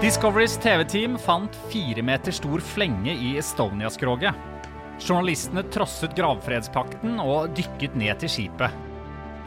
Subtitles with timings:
[0.00, 4.34] Discoverys TV-team fant fire meter stor flenge i Estonia-skroget.
[5.00, 8.72] Journalistene trosset gravfredspakten og dykket ned til skipet.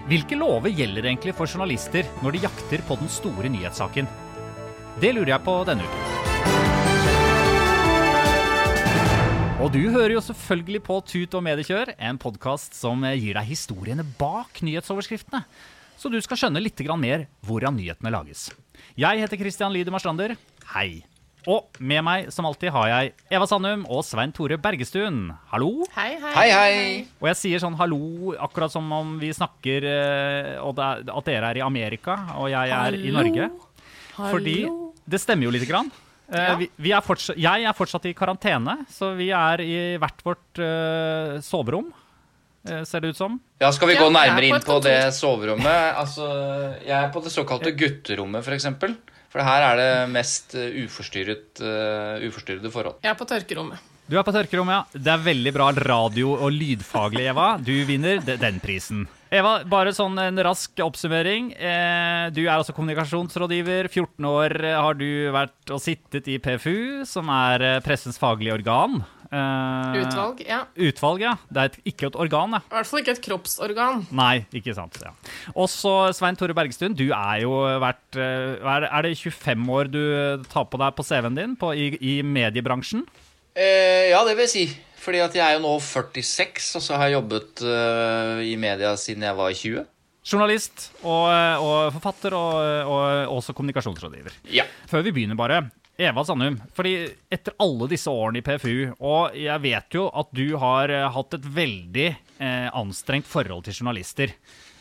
[0.09, 4.09] Hvilke lover gjelder egentlig for journalister når de jakter på den store nyhetssaken?
[5.01, 6.09] Det lurer jeg på denne uken.
[9.63, 14.03] Og du hører jo selvfølgelig på Tut og mediekjør, en podkast som gir deg historiene
[14.19, 15.45] bak nyhetsoverskriftene.
[15.97, 18.51] Så du skal skjønne litt mer hvordan nyhetene lages.
[18.99, 20.35] Jeg heter Christian Lydemar Strander.
[20.73, 21.03] Hei.
[21.49, 25.25] Og med meg som alltid har jeg Eva Sandum og Svein Tore Bergestuen.
[25.51, 25.83] Hallo.
[25.97, 26.31] Hei, hei.
[26.37, 26.77] Hei, hei.
[27.19, 31.49] Og jeg sier sånn hallo akkurat som om vi snakker eh, og er, at dere
[31.51, 33.49] er i Amerika og jeg er i Norge.
[34.15, 34.31] Hallo.
[34.37, 34.55] Fordi
[35.03, 35.91] det stemmer jo lite grann.
[36.31, 36.55] Eh, Ja.
[36.55, 40.61] vi, vi er fortsatt, jeg er fortsatt i karantene, så vi er i hvert vårt
[40.63, 41.91] uh, soverom.
[42.69, 43.39] Eh, ser det ut som.
[43.61, 45.95] Ja, Skal vi Ja, gå er nærmere inn på det soverommet?
[45.99, 46.27] Altså,
[46.83, 48.67] Jeg er på det såkalte gutterommet, f.eks.
[48.79, 48.95] For,
[49.29, 52.99] for her er det mest eh, uforstyrret, uh, uforstyrrede forhold.
[53.03, 53.89] Jeg er på tørkerommet.
[54.03, 54.99] Du er på tørkerommet, ja.
[54.99, 57.53] Det er veldig bra radio- og lydfaglig, Eva.
[57.57, 59.05] Du vinner den prisen.
[59.33, 61.53] Eva, bare sånn en rask oppsummering.
[61.55, 63.87] Eh, du er altså kommunikasjonsrådgiver.
[63.87, 69.01] 14 år har du vært og sittet i PFU, som er pressens faglige organ.
[69.33, 70.59] Eh, Utvalg, ja.
[70.77, 71.33] Utvalg, ja.
[71.49, 72.61] Det er et, ikke et organ, ja.
[72.69, 74.03] I hvert fall ikke et kroppsorgan.
[74.13, 74.99] Nei, ikke sant.
[75.01, 75.13] ja.
[75.55, 79.89] Og så Svein Tore Bergstuen, du er jo vært eh, er, er det 25 år
[79.93, 80.01] du
[80.53, 83.05] tar på deg på CV-en din på, i, i mediebransjen?
[83.57, 84.65] Eh, ja, det vil jeg si.
[85.03, 88.93] Fordi at jeg er jo nå 46, og så har jeg jobbet eh, i media
[88.99, 89.89] siden jeg var 20.
[90.23, 91.25] Journalist og,
[91.59, 92.53] og forfatter og,
[92.87, 94.37] og også kommunikasjonsrådgiver.
[94.55, 94.63] Ja.
[94.87, 95.65] Før vi begynner, bare.
[96.01, 96.95] Eva Sandum, fordi
[97.29, 101.35] etter alle disse årene i PFU, og jeg vet jo at du har eh, hatt
[101.37, 104.33] et veldig eh, anstrengt forhold til journalister.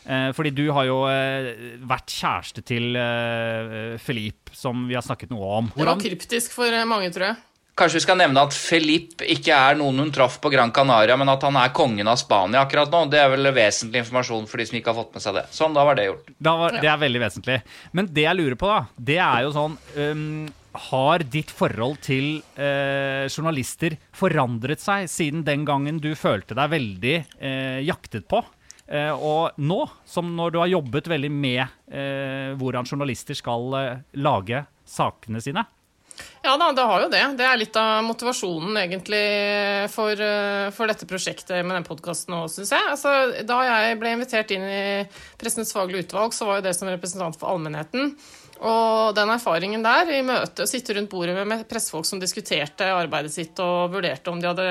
[0.03, 1.51] Eh, fordi du har jo eh,
[1.85, 5.69] vært kjæreste til eh, Philippe, som vi har snakket noe om.
[5.75, 7.41] Det var kryptisk for eh, mange, tror jeg.
[7.77, 11.29] Kanskje vi skal nevne at Felipe ikke er noen hun traff på Gran Canaria, men
[11.31, 12.99] at han er kongen av Spania akkurat nå.
[13.09, 15.45] Det er vel vesentlig informasjon for de som ikke har fått med seg det.
[15.53, 16.29] Sånn, da var det gjort.
[16.37, 17.55] Da var, det er veldig vesentlig.
[17.97, 20.27] Men det jeg lurer på, da, det er jo sånn øhm,
[20.73, 27.15] Har ditt forhold til eh, journalister forandret seg siden den gangen du følte deg veldig
[27.37, 28.41] eh, jaktet på?
[28.87, 34.03] Eh, og nå, som når du har jobbet veldig med øh, hvordan journalister skal øh,
[34.19, 35.63] lage sakene sine?
[36.43, 37.21] Ja da, det har jo det.
[37.39, 39.23] Det er litt av motivasjonen egentlig
[39.93, 42.89] for, eh, for dette prosjektet med den podkasten òg, syns jeg.
[42.91, 43.13] Altså,
[43.47, 44.83] da jeg ble invitert inn i
[45.39, 48.13] Pressens faglige utvalg, så var jo det som representant for allmennheten.
[48.63, 53.33] Og den erfaringen der, i møte, å sitte rundt bordet med- pressefolk som diskuterte arbeidet
[53.33, 54.67] sitt og vurderte om de hadde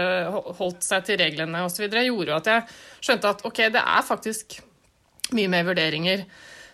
[0.59, 2.65] holdt seg til reglene osv., gjorde at jeg
[3.05, 4.57] skjønte at ok, det er faktisk
[5.37, 6.25] mye mer vurderinger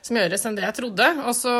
[0.02, 1.08] som gjøres enn det jeg trodde.
[1.26, 1.54] Og så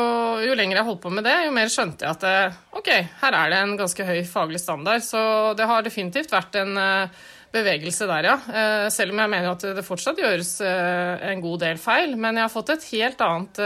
[0.45, 2.89] jo lenger jeg holdt på med det, jo mer skjønte jeg at eh, ok,
[3.25, 5.03] her er det en ganske høy faglig standard.
[5.05, 5.19] Så
[5.59, 7.19] det har definitivt vært en eh,
[7.51, 8.37] bevegelse der, ja.
[8.47, 12.15] Eh, Selv om jeg mener at det fortsatt gjøres en god del feil.
[12.15, 13.61] Men jeg har fått et helt annet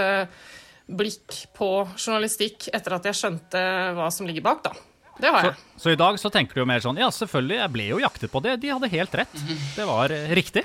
[0.87, 3.61] blikk på journalistikk etter at jeg skjønte
[3.97, 4.73] hva som ligger bak, da.
[5.13, 5.57] Det har jeg.
[5.77, 8.31] så i dag så tenker du jo mer sånn Ja, selvfølgelig, jeg ble jo jaktet
[8.33, 8.55] på det.
[8.63, 9.35] De hadde helt rett.
[9.75, 10.63] Det var øh, riktig.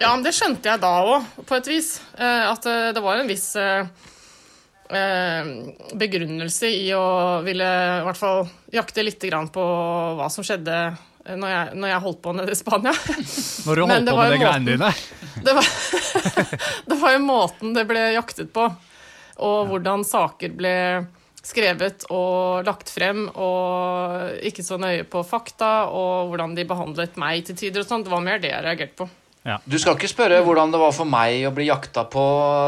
[0.00, 1.92] Ja, men det skjønte jeg da òg, på et vis.
[2.18, 3.86] Eh, At eh, det var en viss eh,
[4.90, 5.52] eh,
[5.98, 7.04] begrunnelse i å
[7.46, 7.68] ville
[8.00, 9.66] i hvert fall jakte litt på
[10.18, 12.94] hva som skjedde eh, når jeg, når jeg holdt på nede i Spania.
[13.66, 14.92] Når du holdt på med de greiene dine.
[15.46, 15.66] Det var,
[16.90, 18.66] det var jo måten det ble jaktet på,
[19.40, 20.76] og hvordan saker ble
[21.42, 27.42] skrevet og lagt frem, og ikke så nøye på fakta, og hvordan de behandlet meg
[27.48, 28.06] til tider og sånn.
[28.06, 29.08] Det var mer det jeg reagerte på.
[29.42, 29.56] Ja.
[29.66, 32.22] Du skal ikke spørre hvordan det var for meg å bli jakta på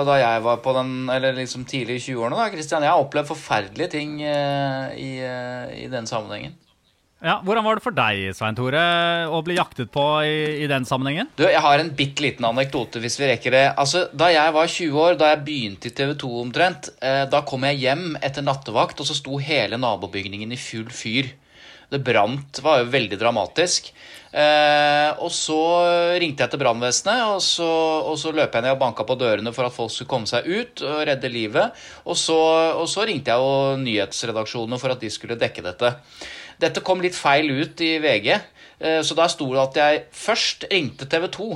[0.08, 2.82] da jeg var på den Eller liksom tidlig i 20-årene, da, Christian.
[2.82, 6.56] Jeg har opplevd forferdelige ting eh, i, eh, i den sammenhengen.
[7.24, 8.80] Ja, Hvordan var det for deg, Svein Tore,
[9.32, 11.30] å bli jaktet på i, i den sammenhengen?
[11.38, 13.62] Du, Jeg har en bitte liten anekdote hvis vi rekker det.
[13.80, 17.40] Altså, Da jeg var 20 år, da jeg begynte i TV 2 omtrent, eh, da
[17.48, 21.32] kom jeg hjem etter nattevakt, og så sto hele nabobygningen i full fyr.
[21.88, 23.88] Det brant, var jo veldig dramatisk.
[24.34, 25.58] Eh, og så
[26.20, 29.64] ringte jeg til brannvesenet, og, og så løp jeg ned og banka på dørene for
[29.64, 31.84] at folk skulle komme seg ut og redde livet.
[32.04, 32.36] Og så,
[32.76, 35.96] og så ringte jeg jo nyhetsredaksjonene for at de skulle dekke dette.
[36.60, 38.28] Dette kom litt feil ut i VG,
[38.80, 41.48] eh, så da sto det at jeg først ringte TV 2.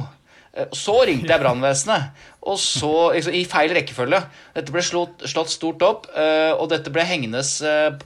[0.55, 2.11] Eh, Så ringte jeg brannvesenet,
[2.49, 4.23] og så liksom, i feil rekkefølge.
[4.57, 7.43] Dette ble slått, slått stort opp, eh, og dette ble hengende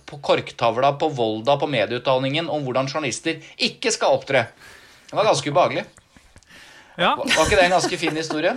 [0.06, 4.46] på korktavla på Volda på medieutdanningen om hvordan journalister ikke skal opptre.
[5.08, 5.84] Det var ganske ubehagelig.
[7.00, 8.52] Ja, var ikke det en ganske fin historie?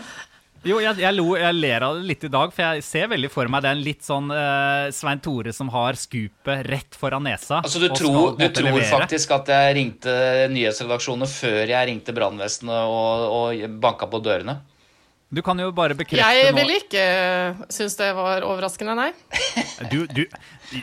[0.65, 3.31] Jo, jeg, jeg, lo, jeg ler av det litt i dag, for jeg ser veldig
[3.33, 7.61] for meg den litt sånn uh, Svein Tore som har skupet rett foran nesa.
[7.61, 10.15] Altså, Du tror, du tror faktisk at jeg ringte
[10.53, 14.59] nyhetsredaksjonene før jeg ringte brannvesenet og, og banka på dørene?
[15.35, 17.05] Du kan jo bare bekrefte Jeg nå ville ikke
[17.73, 19.09] synes det var overraskende, nei.
[19.91, 20.21] du, du,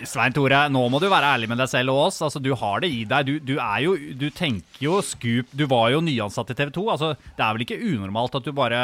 [0.09, 2.19] Svein Tore, nå må du være ærlig med deg selv og oss.
[2.27, 3.31] Altså, du har det i deg.
[3.31, 6.85] Du, du er jo Du tenker jo Scoop Du var jo nyansatt i TV 2.
[6.97, 8.83] Altså, det er vel ikke unormalt at du bare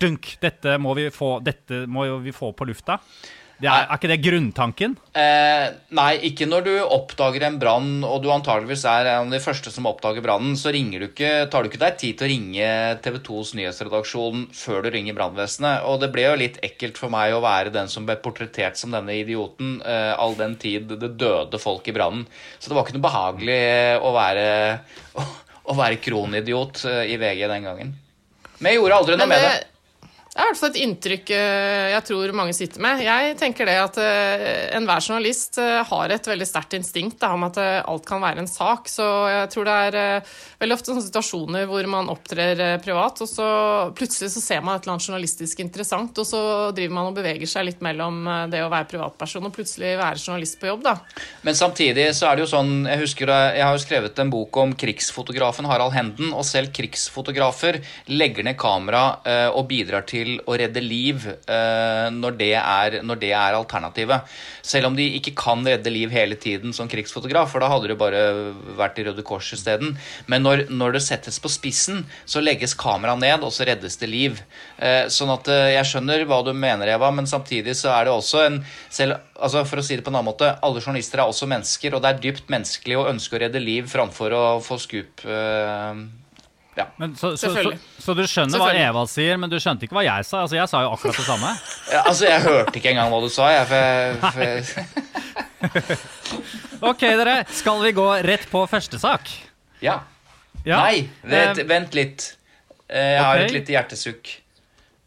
[0.00, 0.36] Dunk!
[0.42, 3.00] Dette må vi få, dette må jo vi få på lufta.
[3.58, 4.92] Det er, er ikke det grunntanken?
[5.18, 5.64] Eh,
[5.98, 9.72] nei, ikke når du oppdager en brann, og du antageligvis er en av de første
[9.74, 10.54] som oppdager brannen.
[10.58, 12.68] Så ringer du ikke, tar du ikke deg tid til å ringe
[13.02, 15.88] TV 2s nyhetsredaksjon før du ringer brannvesenet.
[15.90, 18.94] Og det ble jo litt ekkelt for meg å være den som ble portrettert som
[18.94, 22.28] denne idioten, eh, all den tid det døde folk i brannen.
[22.60, 24.46] Så det var ikke noe behagelig eh, å være,
[25.18, 25.26] å,
[25.74, 27.92] å være kronidiot eh, i VG den gangen.
[28.62, 29.58] Men jeg gjorde aldri noe med det,
[30.38, 30.44] det.
[30.44, 33.02] er i hvert fall et inntrykk eh, jeg tror mange sitter med.
[33.02, 34.44] Jeg tenker det at eh,
[34.76, 38.50] enhver journalist eh, har et veldig sterkt instinkt da, om at alt kan være en
[38.50, 38.86] sak.
[38.90, 40.28] Så jeg tror det er
[40.62, 43.48] veldig ofte sånne situasjoner hvor man opptrer privat, og så
[43.98, 46.42] plutselig så ser man et eller annet journalistisk interessant, og så
[46.76, 50.58] driver man og beveger seg litt mellom det å være privatperson og plutselig være journalist
[50.60, 50.94] på jobb, da.
[51.46, 54.56] Men samtidig så er det jo sånn Jeg husker jeg har jo skrevet en bok
[54.60, 57.80] om krigsfotografen Harald Henden, og selv krigsfotografer
[58.10, 59.04] legger ned kamera
[59.54, 64.28] og bidrar til å redde liv eh, når, det er, er alternativet.
[64.62, 67.96] Selv om de ikke kan redde liv hele tiden som krigsfotograf, for da hadde du
[67.98, 68.22] bare
[68.78, 69.96] vært i Røde Kors isteden.
[70.30, 74.10] Men når, når det settes på spissen, så legges kameraet ned, og så reddes det
[74.12, 74.42] liv.
[74.76, 78.14] Eh, sånn at eh, jeg skjønner hva du mener, Eva, men samtidig så er det
[78.14, 81.30] også en selv, altså For å si det på en annen måte, alle journalister er
[81.30, 84.80] også mennesker, og det er dypt menneskelig å ønske å redde liv framfor å få
[84.82, 85.24] skup.
[86.78, 86.86] Eh, ja.
[87.02, 87.72] Men så, så, så,
[88.06, 90.44] så du skjønner hva Eva sier, men du skjønte ikke hva jeg sa?
[90.46, 91.50] Altså, Jeg sa jo akkurat det samme.
[91.94, 93.66] Ja, altså, jeg hørte ikke engang hva du sa, jeg.
[93.72, 95.98] For, for,
[96.92, 97.40] Ok, dere.
[97.50, 99.30] Skal vi gå rett på første sak?
[99.84, 100.00] ja.
[100.66, 100.80] Ja.
[100.82, 102.24] Nei, vent, Eh, vent litt.
[102.90, 103.44] Eh, Jeg har okay.
[103.46, 104.30] et lite hjertesukk.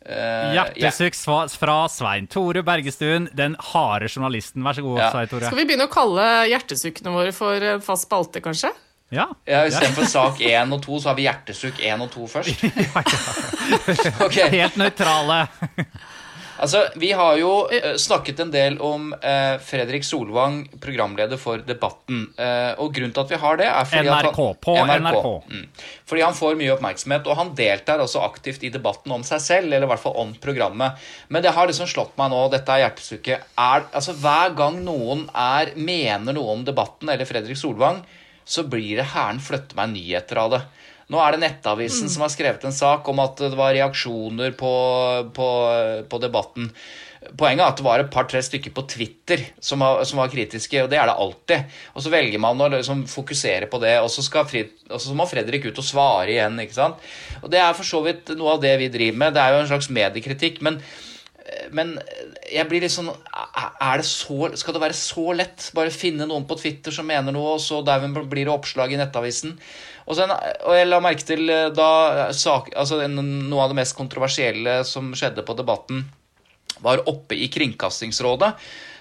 [0.01, 4.63] Uh, Hjertesukk sva- fra Svein Tore Bergestuen, den harde journalisten.
[4.65, 5.09] Vær så god, Ja.
[5.11, 5.45] Svein Tore.
[5.51, 8.71] Skal vi begynne å kalle hjertesukkene våre for fast spalte, kanskje?
[9.11, 9.27] Ja.
[9.45, 12.61] Ja, Istedenfor sak 1 og 2, så har vi hjertesukk 1 og 2 først.
[14.25, 14.47] okay.
[14.53, 15.41] Helt nøytrale.
[16.55, 22.21] altså Vi har jo eh, snakket en del om eh, Fredrik Solvang, programleder for Debatten.
[22.39, 25.27] Eh, og grunnen til at vi har det, er fordi NRK, han, på NRK.
[25.51, 25.67] Mm.
[26.13, 29.73] Fordi han får mye oppmerksomhet, og han deltar også aktivt i debatten om seg selv,
[29.73, 31.03] eller i hvert fall om programmet.
[31.27, 35.27] Men det har liksom slått meg nå, dette er hjertesukket er, altså Hver gang noen
[35.35, 38.05] er, mener noe om Debatten eller Fredrik Solvang,
[38.51, 40.61] så blir det Hæren flytter meg nyheter av det.
[41.11, 44.73] Nå er det Nettavisen som har skrevet en sak om at det var reaksjoner på,
[45.35, 45.47] på,
[46.07, 46.69] på debatten.
[47.37, 50.79] Poenget er at det var et par-tre stykker på Twitter som var, som var kritiske,
[50.81, 51.75] og det er det alltid.
[51.93, 55.13] Og så velger man å liksom fokusere på det, og så, skal Frid, og så
[55.17, 56.57] må Fredrik ut og svare igjen.
[56.63, 57.11] ikke sant?
[57.43, 59.35] Og Det er for så vidt noe av det vi driver med.
[59.35, 60.63] Det er jo en slags mediekritikk.
[60.65, 60.79] men
[61.73, 61.95] men
[62.51, 65.69] jeg blir litt sånn er det så, Skal det være så lett?
[65.77, 69.55] Bare finne noen på Twitter som mener noe, og så blir det oppslag i Nettavisen?
[70.05, 73.79] Og, så, en- og jeg la merke til eh, da sak, altså noe av det
[73.81, 76.05] mest kontroversielle som skjedde på Debatten,
[76.81, 78.53] var oppe i Kringkastingsrådet.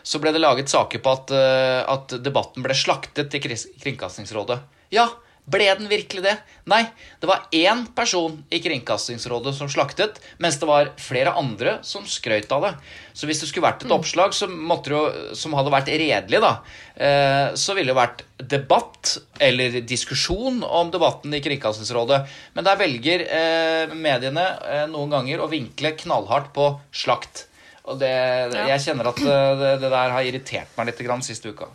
[0.02, 4.60] Så ble det laget saker på at, eh, at debatten ble slaktet Kris- Kringkastingsrådet.
[4.92, 5.08] Ja,
[5.50, 6.34] Ble den virkelig det?
[6.70, 6.82] Nei,
[7.18, 12.52] det var én person i Kringkastingsrådet som slaktet, mens det var flere andre som skrøt
[12.54, 12.72] av det.
[13.16, 15.02] Så hvis det skulle vært et oppslag som, måtte jo,
[15.34, 16.52] som hadde vært redelig, da,
[16.94, 22.22] eh, så ville det vært debatt eller diskusjon om debatten i Kringkastingsrådet.
[22.54, 27.46] Men der velger eh, mediene eh, noen ganger å vinkle knallhardt på slakt.
[27.90, 28.12] Og det,
[28.54, 31.72] jeg kjenner at det, det der har irritert meg litt grann siste uka.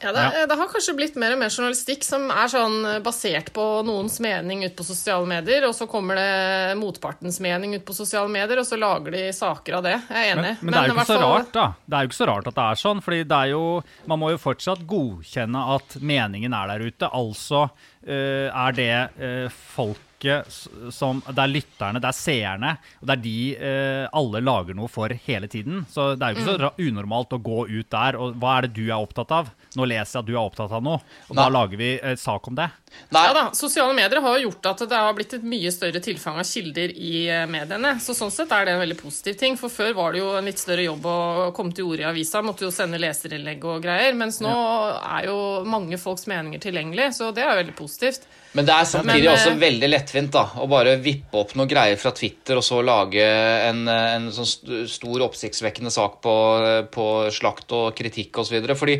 [0.00, 3.50] Ja, det, det, har kanskje blitt mer og mer journalistikk som er sånn eh, basert
[3.56, 7.96] på noens mening ut på sosiale medier, og så kommer det motpartens mening ut på
[7.96, 9.96] sosiale medier, og så lager de saker av det.
[10.08, 10.54] Jeg er enig.
[10.60, 11.66] Men, men det er jo ikke så rart, da.
[11.84, 13.64] Det er jo ikke så rart at det er sånn, fordi det er jo
[14.08, 17.10] Man må jo fortsatt godkjenne at meningen er der ute.
[17.10, 20.06] Altså uh, er det uh, folk
[20.92, 24.90] som Det er lytterne, det er seerne, og det er de eh, alle lager noe
[24.92, 25.84] for hele tiden.
[25.90, 26.82] Så det er jo ikke så mm.
[26.88, 29.50] unormalt å gå ut der og Hva er det du er opptatt av?
[29.78, 31.40] Nå leser jeg at du er opptatt av noe, og Nei.
[31.42, 32.68] da lager vi eh, sak om det.
[33.14, 33.22] Nei.
[33.26, 36.46] Ja da, Sosiale medier har gjort at det har blitt et mye større tilfang av
[36.48, 37.94] kilder i eh, mediene.
[38.02, 39.56] Så sånn sett er det en veldig positiv ting.
[39.60, 41.18] For før var det jo en litt større jobb å
[41.56, 42.42] komme til orde i avisa.
[42.44, 44.16] Måtte jo sende leserinnlegg og greier.
[44.18, 44.98] Mens nå ja.
[45.20, 45.38] er jo
[45.70, 48.26] mange folks meninger tilgjengelig, så det er veldig positivt.
[48.58, 51.70] Men det er samtidig Men, også eh, veldig lettvint da, å bare vippe opp noen
[51.70, 54.48] greier fra Twitter og så lage en, en sånn
[54.90, 56.34] stor oppsiktsvekkende sak på,
[56.90, 58.58] på slakt og kritikk osv.
[58.74, 58.98] Fordi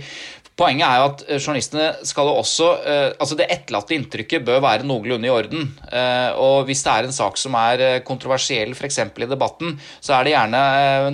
[0.61, 4.61] Poenget er jo at eh, journalistene skal jo også eh, Altså, det etterlatte inntrykket bør
[4.65, 5.71] være noenlunde i orden.
[5.89, 8.99] Eh, og hvis det er en sak som er kontroversiell, f.eks.
[9.01, 10.63] i debatten, så er det gjerne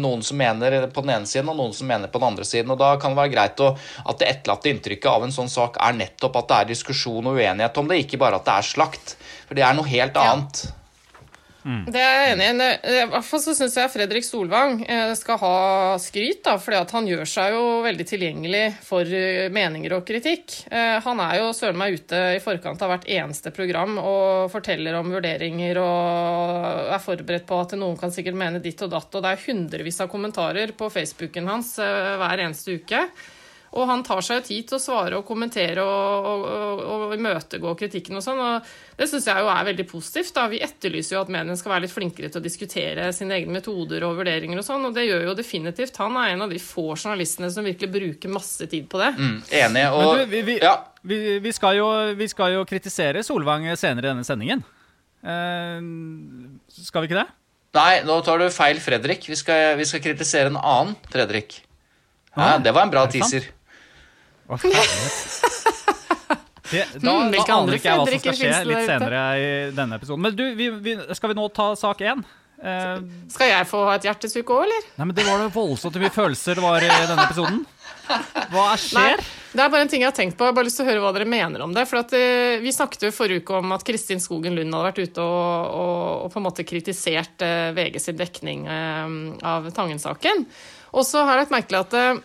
[0.03, 2.73] noen som mener på den ene siden, og noen som mener på den andre siden.
[2.75, 3.73] Og da kan det være greit å,
[4.07, 7.39] at det etterlatte inntrykket av en sånn sak er nettopp at det er diskusjon og
[7.39, 9.15] uenighet om det, ikke bare at det er slakt.
[9.47, 10.67] For det er noe helt annet.
[10.67, 10.86] Ja.
[11.67, 11.83] Mm.
[11.91, 12.75] Det er jeg enig i.
[12.95, 15.57] I hvert fall så syns jeg Fredrik Solvang eh, skal ha
[15.99, 20.61] skryt, da, fordi han gjør seg jo veldig tilgjengelig for eh, meninger og kritikk.
[20.71, 24.95] Eh, han er jo søren meg ute i forkant av hvert eneste program og forteller
[25.01, 29.27] om vurderinger og er forberedt på at noen kan sikkert mene ditt og datt, og
[29.27, 33.09] det er hundrevis av kommentarer på Facebooken hans hver eneste uke.
[33.77, 37.75] Og han tar seg tid til å svare og kommentere og, og, og, og imøtegå
[37.79, 38.41] kritikken og sånn.
[38.41, 40.33] og Det syns jeg jo er veldig positivt.
[40.37, 40.47] da.
[40.53, 44.07] Vi etterlyser jo at mediene skal være litt flinkere til å diskutere sine egne metoder
[44.09, 46.01] og vurderinger og sånn, og det gjør jo definitivt.
[46.01, 49.13] Han er en av de få journalistene som virkelig bruker masse tid på det.
[49.19, 49.87] Mm, enig.
[49.93, 50.77] Og du, vi, vi, ja.
[51.05, 54.65] vi, vi, skal jo, vi skal jo kritisere Solvang senere i denne sendingen.
[55.27, 55.83] Eh,
[56.81, 57.29] skal vi ikke det?
[57.77, 59.29] Nei, nå tar du feil Fredrik.
[59.29, 61.61] Vi skal, vi skal kritisere en annen Fredrik.
[62.37, 63.49] Ja, det var en bra teaser.
[64.47, 64.59] Hva
[66.67, 70.01] Det, da, mm, da aner ikke jeg hva som skal skje litt senere i denne
[70.01, 70.25] episoden.
[70.25, 72.25] Men du, vi, vi, skal vi nå ta sak én?
[72.57, 72.97] Eh,
[73.31, 74.91] skal jeg få ha et hjertesukk òg, eller?
[74.97, 77.65] Nei, men Det var det voldsomt mye følelser det var i denne episoden.
[78.51, 79.19] Hva skjer?
[79.23, 80.47] Nei, det er bare en ting jeg har tenkt på.
[80.47, 81.87] Jeg har bare lyst til å høre hva dere mener om det.
[81.91, 85.03] For at, uh, Vi snakket jo forrige uke om at Kristin Skogen Lund hadde vært
[85.03, 89.07] ute og, og, og på en måte kritisert uh, VG sin dekning uh,
[89.55, 90.47] av Tangen-saken.
[90.97, 92.23] Og så har jeg lagt merke til at Eh,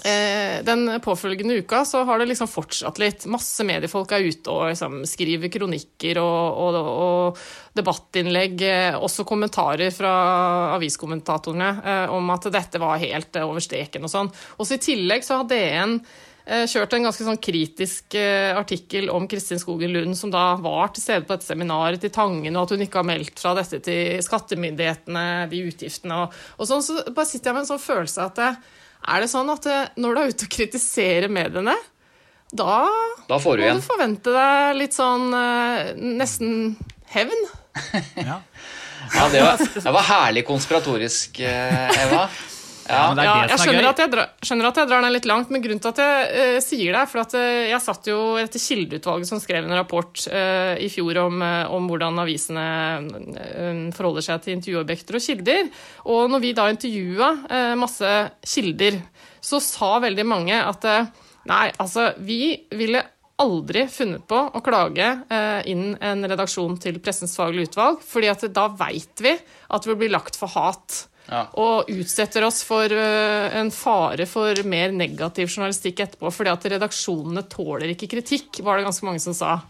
[0.00, 3.26] den påfølgende uka så har det liksom fortsatt litt.
[3.28, 7.42] Masse mediefolk er ute og liksom skriver kronikker og, og, og
[7.76, 8.62] debattinnlegg.
[8.62, 10.14] Eh, også kommentarer fra
[10.76, 14.32] aviskommentatorene eh, om at dette var helt eh, over streken og sånn.
[14.58, 15.96] Også i tillegg så har DN
[16.46, 20.92] eh, kjørt en ganske sånn kritisk eh, artikkel om Kristin Skogen Lund, som da var
[20.94, 23.82] til stede på dette seminaret til Tangen, og at hun ikke har meldt fra dette
[23.86, 26.84] til skattemyndighetene, de utgiftene og, og sånn.
[26.84, 28.52] Så bare sitter jeg med en sånn følelse at det,
[29.08, 31.76] er det sånn at eh, når du er ute og kritiserer mediene,
[32.50, 32.82] da,
[33.30, 36.74] da får du må du forvente deg litt sånn eh, nesten
[37.14, 37.44] hevn?
[38.30, 38.40] ja.
[39.14, 42.26] ja det, var, det var herlig konspiratorisk, eh, Eva.
[42.90, 45.62] Ja, ja jeg skjønner at jeg, drar, skjønner at jeg, drar, den litt langt, men
[45.62, 48.62] grunnen til at jeg uh, sier det, er for at uh, jeg satt jo etter
[48.62, 51.44] Kildeutvalget som skrev en rapport uh, i fjor om,
[51.76, 52.66] om, hvordan avisene
[53.96, 55.70] forholder seg til intervjuobjekter og kilder.
[56.12, 57.30] Og når vi da intervjua
[57.78, 58.10] masse
[58.46, 58.98] kilder,
[59.42, 60.86] så sa veldig mange at
[61.48, 63.02] nei, altså, vi ville
[63.40, 65.08] aldri funnet på å klage
[65.70, 70.00] inn en redaksjon til Pressens faglige utvalg, fordi at da veit vi at det vil
[70.04, 71.04] bli lagt for hat.
[71.30, 71.44] Ja.
[71.62, 76.32] Og utsetter oss for uh, en fare for mer negativ journalistikk etterpå.
[76.34, 79.60] fordi at redaksjonene tåler ikke kritikk, var det ganske mange som sa.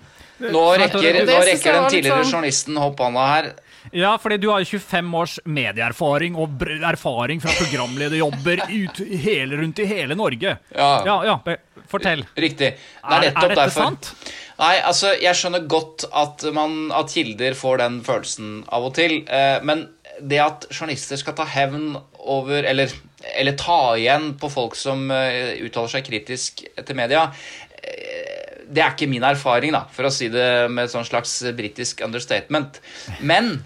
[0.40, 2.33] Nå rekker, nå rekker den tidligere sånn...
[2.33, 3.50] journalisten opp hånda her.
[3.97, 9.88] Ja, fordi du har 25 års medieerfaring og erfaring fra programlederjobber ut, hele, rundt i
[9.88, 10.57] hele Norge.
[10.76, 10.90] Ja.
[11.07, 11.57] ja, ja
[11.90, 12.25] fortell.
[12.37, 12.75] Riktig.
[12.76, 13.88] Det er, er, er dette derfor.
[13.88, 14.12] sant?
[14.61, 19.23] Nei, altså, jeg skjønner godt at, man, at kilder får den følelsen av og til.
[19.25, 19.87] Eh, men
[20.21, 22.93] det at journalister skal ta hevn over Eller,
[23.37, 28.95] eller ta igjen på folk som uh, uttaler seg kritisk til media, uh, det er
[28.95, 32.79] ikke min erfaring, da, for å si det med et sånn slags britisk understatement.
[33.19, 33.57] Men,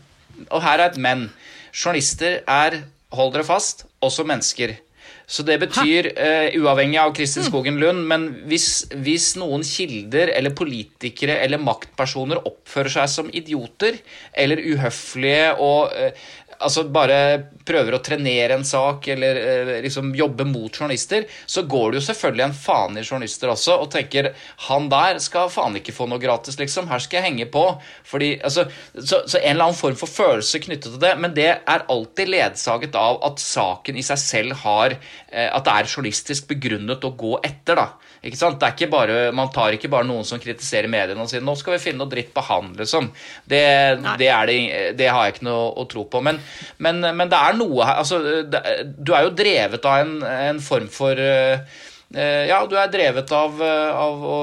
[0.48, 1.26] og her er et men,
[1.74, 2.80] journalister er,
[3.14, 4.78] hold dere fast, også mennesker.
[5.24, 10.52] Så det betyr, uh, uavhengig av Kristin Skogen Lund, men hvis, hvis, noen kilder eller
[10.56, 13.96] politikere eller maktpersoner oppfører seg som idioter
[14.36, 16.26] eller uhøflige og uh,
[16.60, 21.92] altså bare prøver å trenere en sak eller eh, liksom jobbe mot journalister, så går
[21.92, 24.30] det jo selvfølgelig en faen i journalister også og tenker
[24.68, 26.88] han der skal faen ikke få noe gratis, liksom.
[26.90, 27.64] Her skal jeg henge på.
[28.08, 31.50] Fordi, altså, så, så, en eller annen form for følelse knyttet til det, men det
[31.56, 36.48] er alltid ledsaget av at saken i seg selv har eh, At det er journalistisk
[36.50, 37.88] begrunnet å gå etter, da.
[38.24, 38.56] Ikke sant?
[38.60, 41.54] Det er ikke bare, man tar ikke bare noen som kritiserer mediene og sier 'nå
[41.60, 43.10] skal vi finne noe dritt på han', liksom.
[43.44, 43.64] Det,
[44.00, 44.58] det, det,
[44.96, 46.22] det, har jeg ikke noe å tro på.
[46.24, 46.40] Men,
[46.78, 50.86] men, men det er noe her altså, Du er jo drevet av en, en form
[50.92, 51.82] for uh,
[52.14, 54.36] ja, du er drevet av, av å,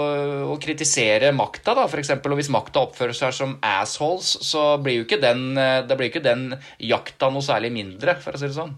[0.52, 2.10] å, kritisere makta, da, f.eks.
[2.18, 5.54] Og hvis makta oppfører seg som assholes, så blir jo ikke den,
[5.88, 6.50] blir ikke den
[6.84, 8.76] jakta noe særlig mindre, for å si det sånn.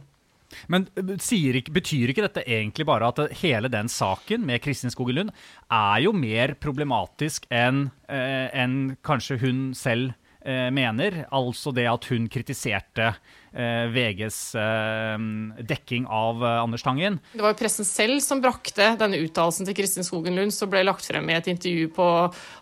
[0.72, 5.34] Men ikke, betyr ikke dette egentlig bare at hele den saken med Kristin Skogen Lund
[5.72, 10.14] er jo mer problematisk enn eh, en kanskje hun selv
[10.46, 11.24] eh, mener?
[11.34, 13.22] Altså det at hun kritiserte eh,
[13.54, 15.26] VGs eh,
[15.70, 17.20] dekking av eh, Anders Tangen.
[17.34, 20.84] Det var jo pressen selv som brakte denne uttalelsen til Kristin Skogen Lund, som ble
[20.88, 22.10] lagt frem i et intervju på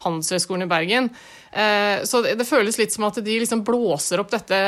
[0.03, 1.11] Handelshøyskolen i Bergen.
[1.51, 4.63] Eh, så det, føles litt som at de liksom blåser opp dette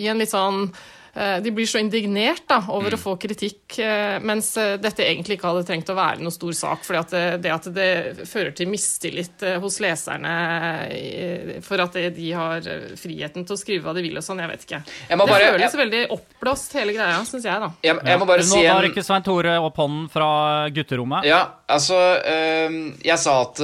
[0.00, 0.95] i en litt sånn Eh,
[1.40, 2.96] de blir så indignert da, over mm.
[2.98, 6.52] å få kritikk, eh, mens eh, dette egentlig ikke hadde trengt å være noe stor
[6.56, 6.84] sak.
[6.84, 7.88] For det, det, at det
[8.28, 10.34] fører til mistillit hos leserne
[11.64, 12.66] for at de har
[13.00, 14.82] friheten til å skrive hva de vil og sånn, jeg vet ikke.
[15.08, 17.70] Jeg det bare, føles jeg, veldig oppblåst, hele greia, syns jeg, da.
[17.86, 18.72] Jeg, jeg må bare Nå si en...
[18.74, 20.30] tar ikke Svein Tore opp hånden fra
[20.74, 21.28] gutterommet.
[21.28, 21.42] Ja,
[21.72, 23.62] altså Jeg sa at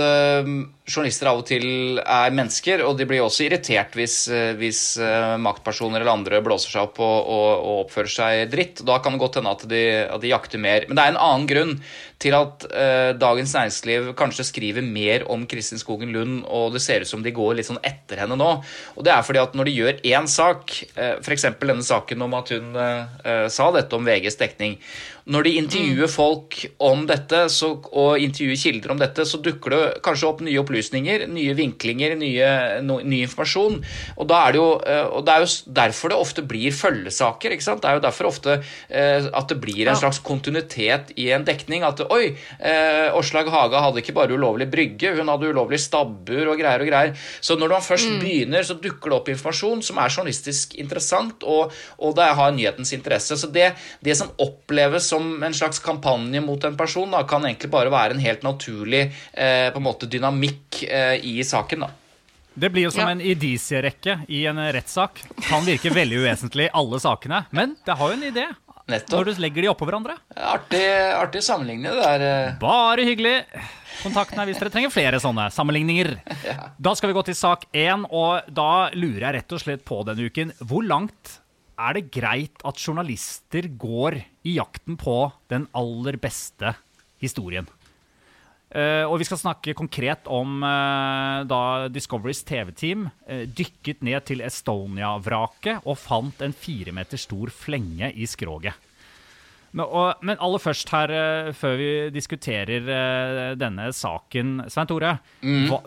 [0.82, 5.38] journalister av og til er mennesker, og de blir også irritert hvis, eh, hvis uh,
[5.42, 8.82] maktpersoner eller andre blåser seg opp og, og, og, oppfører seg dritt.
[8.86, 10.88] Da kan det godt hende at de, at de jakter mer.
[10.88, 11.76] Men det er en annen grunn
[12.22, 17.02] til at uh, Dagens Næringsliv kanskje skriver mer om Kristin Skogen Lund, og det ser
[17.02, 18.52] ut som de går litt sånn etter henne nå.
[18.96, 21.48] Og det er fordi at når de gjør én sak, uh, f.eks.
[21.60, 24.78] denne saken om at hun uh, sa dette om VGs dekning
[25.30, 29.82] når de intervjuer folk om dette, så, og intervjuer kilder om dette, så dukker det
[30.02, 32.48] kanskje opp nye opplysninger, nye vinklinger, nye,
[32.82, 33.78] no, ny informasjon.
[34.16, 37.54] Og, da er det jo, eh, og det er jo derfor det ofte blir følgesaker.
[37.54, 37.84] ikke sant?
[37.84, 41.86] Det er jo derfor ofte eh, at det blir en slags kontinuitet i en dekning.
[41.86, 46.60] At oi, eh, Åslaug Haga hadde ikke bare ulovlig brygge, hun hadde ulovlig stabbur og
[46.60, 47.14] greier og greier.
[47.40, 48.18] Så når man først mm.
[48.22, 52.94] begynner, så dukker det opp informasjon som er journalistisk interessant, og, og det har nyhetens
[52.96, 53.38] interesse.
[53.40, 53.72] Så det,
[54.04, 58.16] det som oppleves som en slags kampanje mot en person da, kan egentlig bare være
[58.16, 61.86] en helt naturlig eh, på en måte dynamikk eh, i saken.
[61.86, 61.92] da.
[62.54, 63.12] Det blir jo som ja.
[63.14, 65.22] en idisierekke i en rettssak.
[65.46, 67.46] Kan virke veldig uvesentlig, alle sakene.
[67.50, 68.44] Men det har jo en idé.
[68.92, 69.14] Nettopp.
[69.18, 70.16] Når du legger de oppå hverandre.
[70.36, 70.82] Artig,
[71.16, 72.24] artig sammenligning, det der.
[72.28, 72.56] Eh.
[72.62, 73.36] Bare hyggelig.
[74.02, 76.14] Kontakten er hvis dere trenger flere sånne sammenligninger.
[76.42, 76.72] Ja.
[76.82, 80.00] Da skal vi gå til sak én, og da lurer jeg rett og slett på
[80.04, 81.36] denne uken Hvor langt
[81.78, 85.16] er det greit at journalister går i jakten på
[85.52, 86.74] den aller beste
[87.22, 87.68] historien?
[88.72, 94.40] Uh, og vi skal snakke konkret om uh, da Discoverys TV-team uh, dykket ned til
[94.46, 98.88] Estonia-vraket og fant en fire meter stor flenge i skroget.
[99.72, 101.12] Men, og, men aller først her,
[101.56, 105.14] før vi diskuterer denne saken, Svein Tore.
[105.40, 105.62] Mm.
[105.70, 105.78] Hva,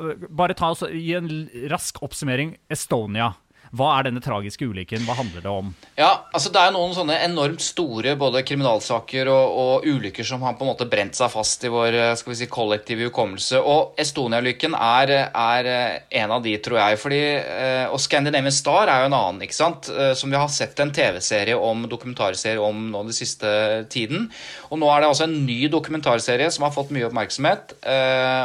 [0.41, 1.30] bare ta oss gi en
[1.69, 2.56] rask oppsummering.
[2.74, 3.30] Estonia.
[3.76, 5.04] Hva er denne tragiske ulykken?
[5.08, 5.72] Hva handler det om?
[5.98, 10.56] Ja, altså Det er noen sånne enormt store både kriminalsaker og, og ulykker som har
[10.56, 13.60] på en måte brent seg fast i vår eh, skal vi si, kollektive hukommelse.
[13.60, 17.00] Og Estonia-ulykken er, er, eh, en av de, tror jeg.
[17.02, 19.90] Fordi, eh, og Scandinavian Star er jo en annen, ikke sant?
[20.16, 23.50] som vi har sett en TV-serie om, dokumentarserie om nå den siste
[23.92, 24.28] tiden.
[24.72, 27.76] Og nå er det altså en ny dokumentarserie som har fått mye oppmerksomhet.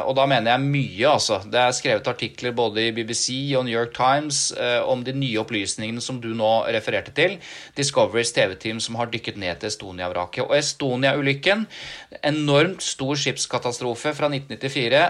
[0.07, 1.41] Og da mener jeg mye, altså.
[1.51, 4.51] Det er skrevet artikler både i BBC og New York Times
[4.91, 7.39] om de nye opplysningene som du nå refererte til.
[7.79, 10.47] Discoverys TV-team som har dykket ned til Estonia-vraket.
[10.49, 11.67] Og Estonia-ulykken,
[12.25, 15.07] enormt stor skipskatastrofe fra 1994.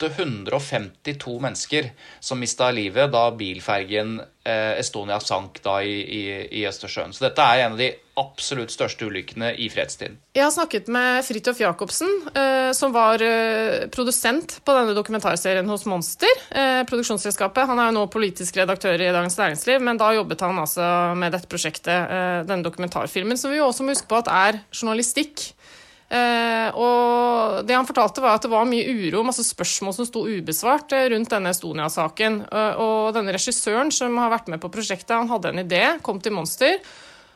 [0.00, 6.22] 852 mennesker som mista livet da bilfergen eh, Estonia sank da i, i,
[6.60, 7.14] i, Østersjøen.
[7.14, 10.18] Så dette er en av de absolutt største ulykkene i fredstid.
[10.36, 15.86] Jeg har snakket med Fridtjof Jacobsen, eh, som var eh, produsent på denne dokumentarserien hos
[15.90, 17.66] Monster, eh, produksjonsselskapet.
[17.70, 21.34] Han er jo nå politisk redaktør i Dagens Næringsliv, men da jobbet han altså med
[21.34, 22.12] dette prosjektet,
[22.48, 25.50] denne dokumentarfilmen, som vi jo også må huske på at er journalistikk.
[26.14, 30.92] Og det han fortalte var at det var mye uro, masse spørsmål som sto ubesvart
[31.10, 32.38] rundt denne Estonia-saken.
[32.84, 36.36] Og denne regissøren som har vært med på prosjektet, han hadde en idé, kom til
[36.36, 36.78] Monster.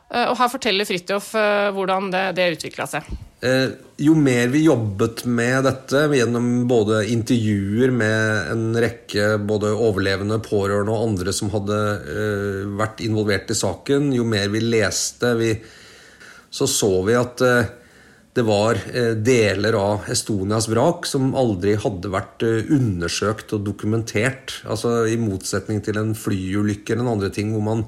[0.09, 3.09] Eh, og her forteller Fridtjof eh, hvordan det, det utvikla seg.
[3.45, 10.41] Eh, jo mer vi jobbet med dette, gjennom både intervjuer med en rekke både overlevende,
[10.45, 11.81] pårørende og andre som hadde
[12.79, 15.53] vært involvert i saken, jo mer vi leste, vi,
[16.51, 17.45] så så vi at
[18.39, 18.79] det var
[19.19, 24.61] deler av Estonias vrak som aldri hadde vært undersøkt og dokumentert.
[24.71, 27.83] Altså I motsetning til en flyulykke eller en andre ting hvor man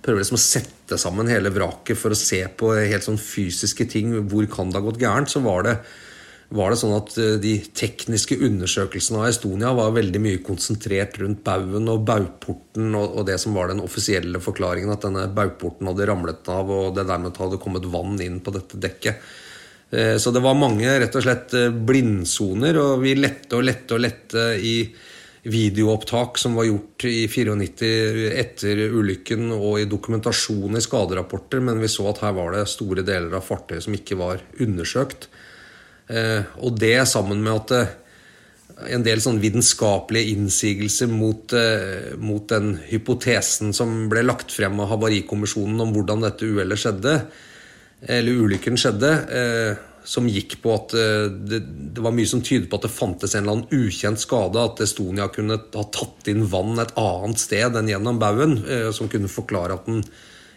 [0.00, 4.14] prøver liksom å sette sammen hele vraket for å se på helt sånn fysiske ting.
[4.30, 5.30] Hvor kan det ha gått gærent?
[5.30, 5.74] Så var det,
[6.56, 11.44] var det sånn at eh, de tekniske undersøkelsene av Estonia var veldig mye konsentrert rundt
[11.46, 16.08] baugen og baugporten og, og, det som var den offisielle forklaringen, at denne baugporten hadde
[16.10, 19.30] ramlet av og det dermed hadde kommet vann inn på dette dekket.
[19.90, 23.96] Eh, så det var mange rett og slett eh, blindsoner, og vi lette og lette
[23.96, 24.74] og lette i
[25.42, 31.88] videoopptak som var gjort i 94 etter ulykken, og i dokumentasjon i skaderapporter, men vi
[31.88, 35.30] så at her var det store deler av fartøyet som ikke var undersøkt.
[36.10, 37.96] Eh, og det sammen med at
[38.88, 41.52] en del sånn vitenskapelige innsigelser mot,
[42.16, 47.14] mot, den hypotesen som ble lagt frem av Havarikommisjonen om hvordan dette uhellet skjedde,
[48.08, 51.60] eller ulykken skjedde, eh, som gikk på at eh, det,
[51.94, 54.62] det, var mye som tydet på at det fantes en eller annen ukjent skade.
[54.62, 58.58] At Estonia kunne ha tatt inn vann et annet sted enn gjennom baugen.
[58.64, 60.04] Eh, som kunne forklare at den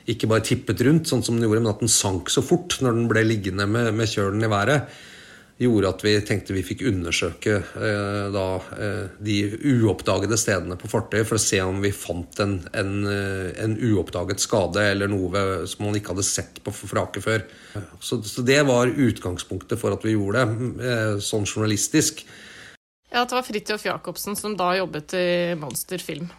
[0.09, 2.97] ikke bare tippet rundt, sånn som den gjorde, men at den sank så fort når
[2.97, 4.97] den ble liggende med, med kjølen i været
[5.61, 9.37] gjorde at vi tenkte vi fikk undersøke eh, da, eh, de
[9.75, 14.41] uoppdagede stedene på fartøyet for å se om vi fant en, en, eh, en uoppdaget
[14.41, 17.45] skade eller noe ved, som man ikke hadde sett på vraket før.
[18.01, 22.25] Så, så, det var utgangspunktet for at vi gjorde det, eh, sånn journalistisk.
[23.13, 25.27] Ja, Det var Fridtjof Jacobsen som da jobbet i
[25.59, 26.31] Monster Film.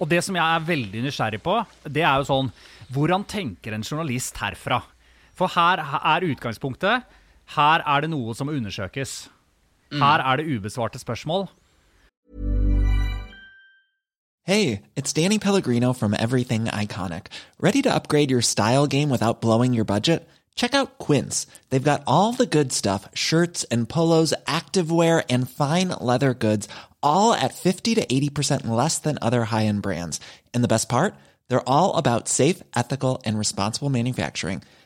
[0.00, 2.54] Og det som jeg er veldig nysgjerrig på, det er jo sånn
[2.92, 4.82] Hvordan tenker en journalist herfra?
[5.36, 7.06] For her er utgangspunktet
[7.46, 9.30] her er det noe som undersøkes.
[9.92, 11.48] Her er det ubesvarte spørsmål.
[14.44, 17.26] Hey, it's Danny Pellegrino from Everything Iconic.
[17.60, 20.28] Ready to upgrade your style game without blowing your budget?
[20.56, 21.46] Check out Quince.
[21.70, 26.68] They've got all the good stuff shirts and polos, activewear, and fine leather goods,
[27.02, 30.18] all at 50 to 80% less than other high end brands.
[30.52, 31.14] And the best part?
[31.48, 34.62] They're all about safe, ethical, and responsible manufacturing.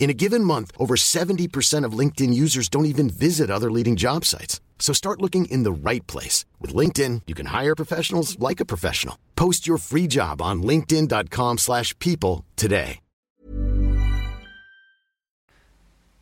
[0.00, 4.24] In a given month, over 70% of LinkedIn users don't even visit other leading job
[4.24, 4.60] sites.
[4.78, 6.46] So start looking in the right place.
[6.58, 9.16] With LinkedIn, you can hire professionals like a professional.
[9.36, 12.98] Post your free job on linkedin.com slash people today.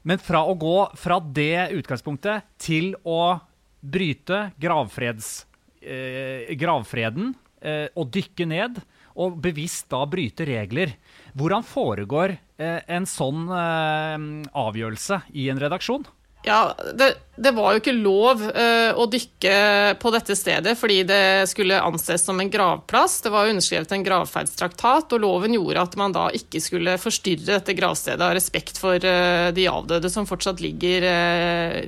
[0.09, 3.39] Men fra å gå fra det utgangspunktet til å
[3.79, 5.45] bryte gravfreds,
[5.83, 8.79] eh, gravfreden eh, og dykke ned,
[9.19, 10.95] og bevisst da bryte regler.
[11.39, 16.07] Hvordan foregår eh, en sånn eh, avgjørelse i en redaksjon?
[16.47, 21.49] Ja, det, det, var jo ikke lov uh, å dykke på dette stedet fordi det
[21.51, 23.19] skulle anses som en gravplass.
[23.25, 27.75] Det var underskrevet en gravferdstraktat, og loven gjorde at man da ikke skulle forstyrre dette
[27.77, 31.79] gravstedet av respekt for uh, de avdøde som fortsatt ligger uh,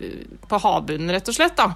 [0.50, 1.56] på havbunnen, rett og slett.
[1.60, 1.70] da.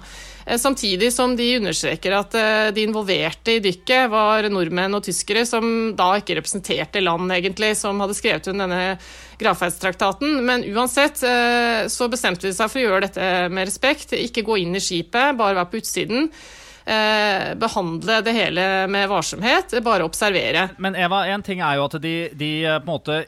[0.45, 2.35] Samtidig som de understreker at
[2.75, 5.65] de involverte i dykket var nordmenn og tyskere som
[5.97, 10.37] da ikke representerte land, egentlig, som hadde skrevet under denne gravferdstraktaten.
[10.45, 11.23] Men uansett
[11.89, 14.13] så bestemte de seg for å gjøre dette med respekt.
[14.13, 16.29] Ikke gå inn i skipet, bare være på utsiden.
[16.85, 20.69] Eh, behandle det hele med varsomhet, bare observere.
[20.77, 23.23] Men Eva, en ting er jo at de, de eh, på en måte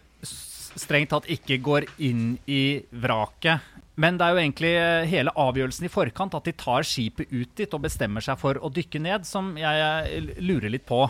[0.78, 3.66] strengt tatt ikke går inn i vraket.
[3.98, 7.56] Men det er jo egentlig eh, hele avgjørelsen i forkant, at de tar skipet ut
[7.58, 11.02] dit og bestemmer seg for å dykke ned, som jeg lurer litt på.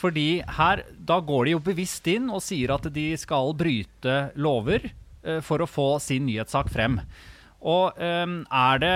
[0.00, 4.88] Fordi her, da går de jo bevisst inn og sier at de skal bryte lover
[4.88, 7.02] eh, for å få sin nyhetssak frem.
[7.62, 8.94] Og um, er det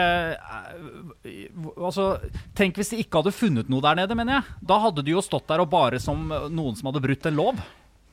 [1.79, 2.17] Altså,
[2.59, 4.57] tenk hvis de ikke hadde funnet noe der nede, mener jeg.
[4.73, 7.61] Da hadde de jo stått der og bare som noen som hadde brutt en lov.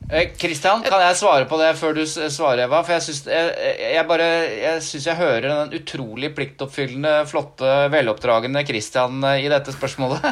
[0.04, 2.82] Kristian, kan jeg svare på det før du svarer, Eva?
[2.84, 8.64] For jeg syns jeg, jeg, bare Jeg synes jeg hører den utrolig pliktoppfyllende, flotte, veloppdragende
[8.68, 10.28] Kristian i dette spørsmålet.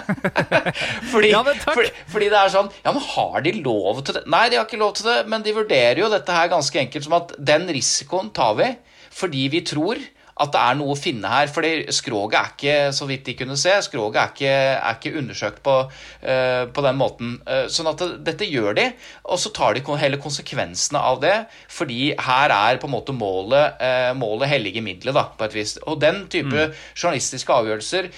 [1.13, 4.27] fordi, Ja, fordi, fordi det er sånn Ja, men har de lov til det?
[4.29, 7.09] Nei, de har ikke lov til det, men de vurderer jo dette her ganske enkelt
[7.09, 8.75] som at den risikoen tar vi
[9.13, 9.99] fordi vi tror
[10.41, 11.51] at det er noe å finne her.
[11.53, 15.63] fordi skroget er ikke, så vidt de kunne se, skroget er ikke, er ikke undersøkt
[15.65, 15.77] på,
[16.25, 17.35] uh, på den måten.
[17.47, 18.89] Uh, sånn at det, dette gjør de,
[19.29, 21.35] og så tar de hele konsekvensene av det.
[21.73, 25.77] Fordi her er på en måte målet, uh, målet hellige middelet, da, på et vis.
[25.87, 28.11] Og den type journalistiske avgjørelser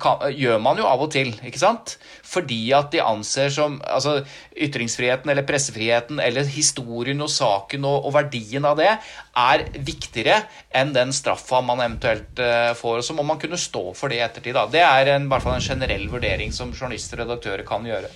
[0.00, 1.96] kan, gjør man jo av og til, ikke sant?
[2.26, 4.18] Fordi at de anser som altså,
[4.52, 10.40] ytringsfriheten eller pressefriheten eller historien og saken og, og verdien av det er viktigere
[10.74, 13.02] enn den straffa man eventuelt uh, får.
[13.02, 14.56] Og så må man kunne stå for det i ettertid.
[14.56, 14.66] Da.
[14.72, 18.10] Det er en, i hvert fall en generell vurdering som journalister og redaktører kan gjøre.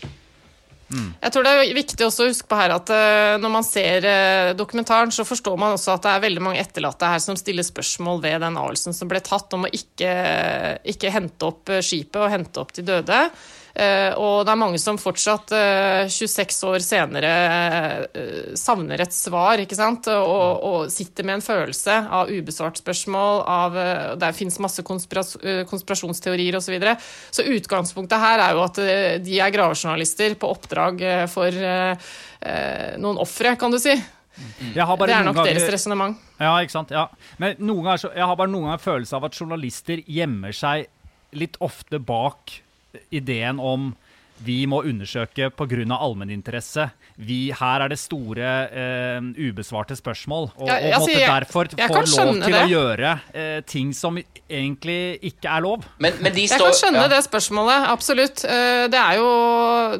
[0.91, 4.07] Jeg tror det er viktig også å huske på her at uh, når man ser
[4.07, 7.67] uh, dokumentaren, så forstår man også at det er veldig mange etterlatte her som stiller
[7.67, 10.11] spørsmål ved den avgjørelsen som ble tatt om å ikke,
[10.91, 13.21] ikke hente opp skipet og hente opp de døde.
[13.75, 17.33] Eh, og det er mange som fortsatt, eh, 26 år senere,
[18.15, 20.09] eh, savner et svar, ikke sant?
[20.11, 23.79] Og, og sitter med en følelse av ubesvart spørsmål, av
[24.21, 26.71] Det fins masse konspiras eh, konspirasjonsteorier osv.
[26.71, 26.97] Så, videre.
[27.35, 32.11] så utgangspunktet her er jo at eh, de er gravejournalister på oppdrag eh, for eh,
[32.47, 33.91] eh, noen ofre, kan du si.
[33.91, 36.17] Jeg Det er nok ganger- deres resonnement.
[36.39, 36.91] Ja, ikke sant?
[36.95, 37.09] Ja.
[37.39, 40.87] Men ganger, jeg har bare noen ganger følelse av at journalister gjemmer seg
[41.37, 42.55] litt ofte bak
[43.09, 43.97] ideen om
[44.45, 45.85] vi må undersøke pga.
[46.01, 46.91] allmenninteresse.
[47.21, 50.51] Vi, her er det store eh, ubesvarte spørsmål.
[50.57, 53.61] Og, Ja, og altså, måtte jeg- derfor jeg få lov til til å gjøre eh,
[53.67, 54.17] ting som
[54.51, 55.85] egentlig ikke er lov.
[55.99, 57.09] Men, men de Jeg kan skjønne ja.
[57.09, 58.45] det spørsmålet, absolutt.
[58.45, 59.29] Eh, Det er, jo,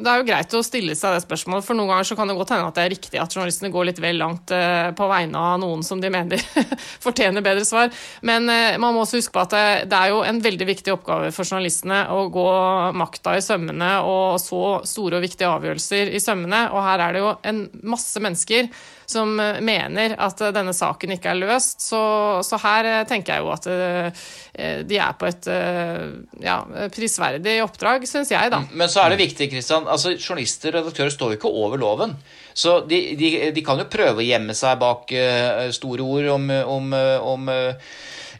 [0.01, 2.35] det er jo greit å stille seg det spørsmålet, for noen ganger så kan det
[2.35, 5.37] godt hende at det er riktig at journalistene går litt vel langt eh, på vegne
[5.37, 6.41] av noen som de mener
[7.05, 7.91] fortjener bedre svar.
[8.25, 10.93] Men eh, man må også huske på at det, det er jo en veldig viktig
[10.97, 12.47] oppgave for journalistene å gå
[12.97, 17.23] makta i sømmene og så store og viktige avgjørelser i sømmene, og her er det
[17.23, 18.71] jo en masse mennesker
[19.11, 21.81] som eh, mener at eh, denne saken ikke er løst.
[21.83, 22.01] Så,
[22.47, 23.67] så her eh, tenker jeg jo at
[24.51, 25.47] de er på et
[26.43, 26.57] ja,
[26.91, 28.59] prisverdig oppdrag, syns jeg, da.
[28.75, 32.15] Men så er det viktig, Kristian, altså journalister og redaktører står jo ikke over loven.
[32.53, 35.13] Så de, de, de kan jo prøve å gjemme seg bak
[35.71, 36.91] store ord om, om,
[37.31, 37.51] om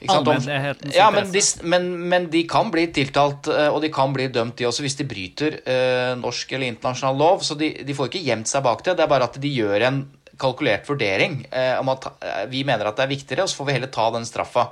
[0.01, 3.91] ikke sant, Allmennhetens ja, men de, men, men de kan bli tiltalt, eh, og de
[3.93, 7.45] kan bli dømt, de også, hvis de bryter eh, norsk eller internasjonal lov.
[7.45, 8.97] Så de, de får ikke gjemt seg bak det.
[8.97, 10.01] Det er bare at de gjør en
[10.41, 13.67] kalkulert vurdering eh, om at eh, vi mener at det er viktigere, og så får
[13.69, 14.67] vi heller ta den straffa.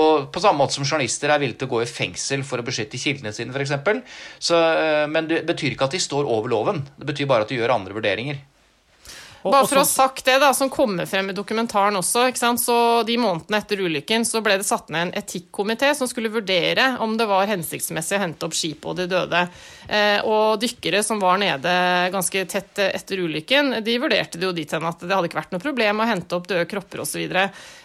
[0.00, 2.66] Og på samme måte som journalister er villige til å gå i fengsel for å
[2.66, 3.76] beskytte kildene sine, f.eks.
[4.56, 6.84] Eh, men det betyr ikke at de står over loven.
[6.96, 8.40] Det betyr bare at de gjør andre vurderinger.
[9.42, 12.26] Bare for å ha sagt det, da, som kommer frem i dokumentaren også.
[12.28, 12.60] ikke sant?
[12.60, 12.76] Så
[13.08, 17.16] De månedene etter ulykken så ble det satt ned en etikkomité som skulle vurdere om
[17.16, 19.42] det var hensiktsmessig å hente opp skipet og de døde.
[19.88, 21.72] Eh, og dykkere som var nede
[22.12, 25.56] ganske tett etter ulykken, de vurderte det jo dit hen at det hadde ikke vært
[25.56, 27.24] noe problem å hente opp døde kropper osv.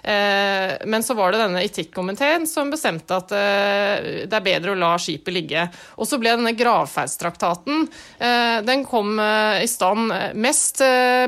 [0.06, 4.78] Eh, men så var det denne etikkomiteen som bestemte at eh, det er bedre å
[4.78, 5.66] la skipet ligge.
[5.98, 7.88] Og så ble denne gravferdstraktaten
[8.20, 10.82] eh, den kom i stand mest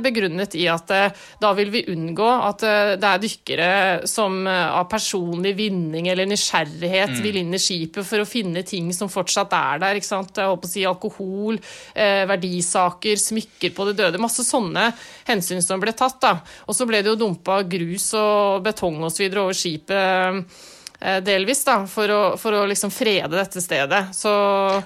[0.03, 0.91] begrunnet i at
[1.41, 2.63] da vil vi unngå at
[2.99, 3.69] det er dykkere
[4.09, 9.11] som av personlig vinning eller nysgjerrighet vil inn i skipet for å finne ting som
[9.11, 9.99] fortsatt er der.
[9.99, 10.37] ikke sant?
[10.37, 11.59] Jeg håper å si alkohol,
[11.95, 14.21] eh, verdisaker, smykker på det døde.
[14.21, 14.91] Masse sånne
[15.27, 16.19] hensyn som ble tatt.
[16.21, 16.39] da.
[16.67, 19.27] Og så ble det jo dumpa grus og betong osv.
[19.37, 20.43] over skipet.
[20.99, 23.99] eh, Delvis, da, for å, for å liksom frede dette stedet.
[24.17, 24.31] Så,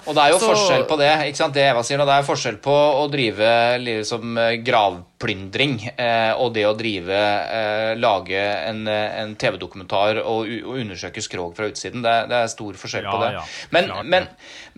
[0.04, 1.54] Og det er jo så- forskjell på det, ikke sant?
[1.56, 3.48] det Eva sier og det er forskjell på å drive
[3.80, 10.52] liksom eh, gravplyndring eh, og det å drive eh, lage en, eh, en TV-dokumentar og,
[10.68, 12.02] og undersøke skrog fra utsiden.
[12.04, 13.32] Det, er- det er stor forskjell på det.
[13.38, 14.28] ja, men, klart men,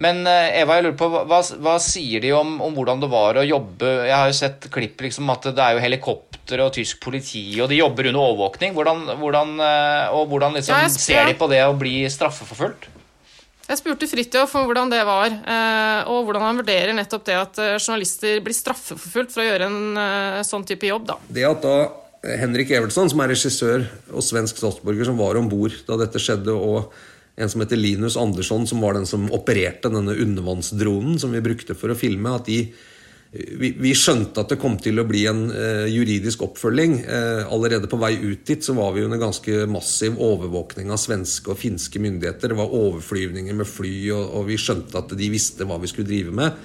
[0.07, 3.43] men eh, Eva, jeg lurer på, hva, hva sier de om, om hvordan det var
[3.43, 7.01] å jobbe Jeg har jo sett klipp liksom at det er jo helikopter og tysk
[7.01, 8.75] politi, og de jobber under overvåkning.
[8.77, 12.91] Hvordan, hvordan, eh, og hvordan liksom, Ja, ser de på det å bli straffeforfulgt?
[13.65, 17.59] Jeg spurte Fridtjof om hvordan det var, eh, og hvordan han vurderer nettopp det at
[17.59, 21.07] eh, journalister blir straffeforfulgt for å gjøre en sånn type jobb.
[21.09, 21.17] da.
[21.29, 21.77] Det at da
[22.41, 26.53] Henrik Evertsson, som er regissør og svensk statsborger, som var om bord da dette skjedde,
[26.53, 26.93] og
[27.37, 31.75] en som heter Linus Andersson, som var den som opererte denne undervannsdronen som vi brukte
[31.77, 32.69] for å filme, at de
[33.35, 37.01] vi, vi skjønte at det kom til å bli en eh, juridisk oppfølging.
[37.03, 41.51] Eh, allerede på vei ut dit så var vi under ganske massiv overvåkning av svenske
[41.51, 42.53] og finske myndigheter.
[42.53, 46.11] Det var overflyvninger med fly, og, og vi skjønte at de visste hva vi skulle
[46.13, 46.63] drive med.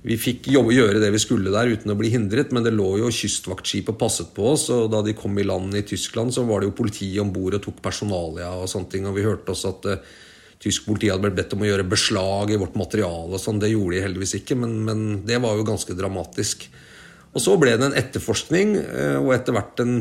[0.00, 2.94] vi fikk jobbe, gjøre det vi skulle der uten å bli hindret, men det lå
[3.02, 4.70] jo kystvaktskip og passet på oss.
[4.72, 7.58] Og da de kom i land i Tyskland, så var det jo politiet om bord
[7.58, 9.10] og tok personalia og sånne ting.
[9.10, 10.16] Og vi hørte også at uh,
[10.60, 13.60] tysk politi hadde blitt bedt om å gjøre beslag i vårt materiale og sånn.
[13.62, 16.66] Det gjorde de heldigvis ikke, men, men, det var jo ganske dramatisk.
[17.32, 19.98] Og så ble det en etterforskning, uh, og etter hvert en,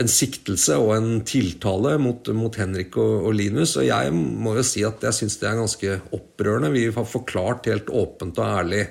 [0.00, 3.76] en siktelse og en tiltale mot, mot Henrik og, og, Linus.
[3.78, 6.74] Og jeg må jo si at jeg syns det er ganske opprørende.
[6.74, 8.86] Vi har forklart helt åpent og ærlig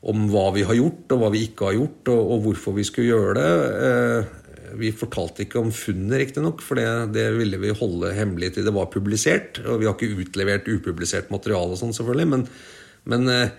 [0.00, 2.86] om hva vi har gjort, og hva vi ikke har gjort, og, og hvorfor vi
[2.88, 4.30] skulle gjøre det.
[4.78, 8.74] Vi fortalte ikke om funnet, riktignok, for det, det, ville vi holde hemmelig til det
[8.76, 9.62] var publisert.
[9.64, 12.44] Og vi har ikke utlevert upublisert materiale og sånn, selvfølgelig, men,
[13.10, 13.54] men, eh,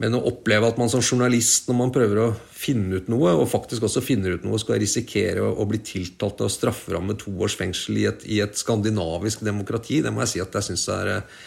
[0.00, 3.48] men, å oppleve at man som journalist, når man prøver å finne ut noe, og
[3.52, 7.56] faktisk også finner ut noe, skal risikere å, å bli tiltalt og strafferamme to års
[7.60, 11.16] fengsel i et, i et, skandinavisk demokrati, det må jeg si at jeg syns er
[11.20, 11.40] Eh,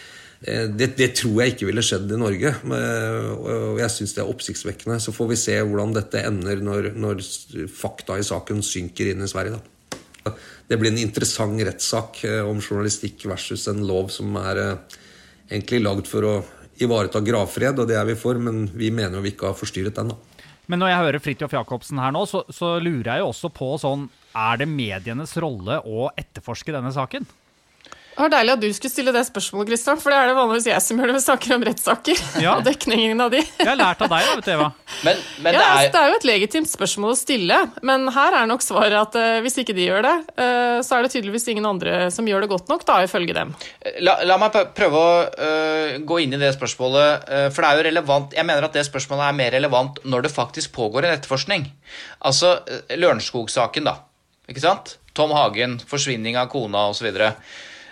[0.44, 2.50] det, det, tror jeg ikke ville skjedd i Norge.
[2.68, 4.98] Og jeg syns det er oppsiktsvekkende.
[5.00, 7.24] Så får vi se hvordan dette ender når, når
[7.72, 9.56] fakta i saken synker inn i Sverige.
[9.56, 10.34] Da.
[10.68, 15.00] Det blir en interessant rettssak eh, om journalistikk versus en lov som er eh,
[15.52, 16.36] egentlig lagd for å
[16.82, 20.00] ivareta gravfred, og det er vi for, men vi mener jo vi ikke har forstyrret
[20.00, 20.14] den.
[20.14, 20.48] da.
[20.72, 23.74] Men når jeg hører Fridtjof Jacobsen her nå, så, så lurer jeg jo også på
[23.82, 27.28] sånn Er det medienes rolle å etterforske denne saken?
[28.14, 30.68] Det var deilig at du skulle stille det spørsmålet, Kristian, for det er det vanligvis
[30.70, 32.20] jeg som gjør det Vi saker om rettssaker.
[32.44, 32.52] Ja.
[32.60, 33.40] og dekningen av de.
[33.42, 34.68] jeg har lært av deg, da, vet du, Eva.
[35.08, 35.72] Men, men ja, det, er...
[35.72, 36.12] Altså, det, er...
[36.12, 37.58] jo et legitimt spørsmål å stille,
[37.90, 41.08] men her er nok svaret at uh, hvis ikke de gjør det, uh, så er
[41.08, 43.56] det tydeligvis ingen andre som gjør det godt nok, da, ifølge dem.
[44.06, 47.84] La, la meg prøve å uh, gå inn i det spørsmålet, for det er jo
[47.88, 51.66] relevant Jeg mener at det spørsmålet er mer relevant når det faktisk pågår en etterforskning.
[52.30, 52.60] Altså
[52.94, 53.98] Lørenskog-saken, da.
[54.52, 54.98] Ikke sant?
[55.18, 57.10] Tom Hagen, forsvinning av kona osv.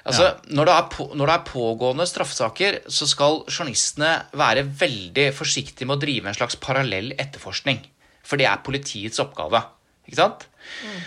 [0.02, 0.56] Altså, ja.
[0.58, 6.00] når, det på, når, det er pågående straffesaker, så skal journalistene være veldig forsiktige med
[6.00, 7.84] å drive en slags parallell etterforskning.
[8.26, 9.62] For det er politiets oppgave.
[10.08, 10.48] Ikke sant?
[10.82, 10.98] Mm.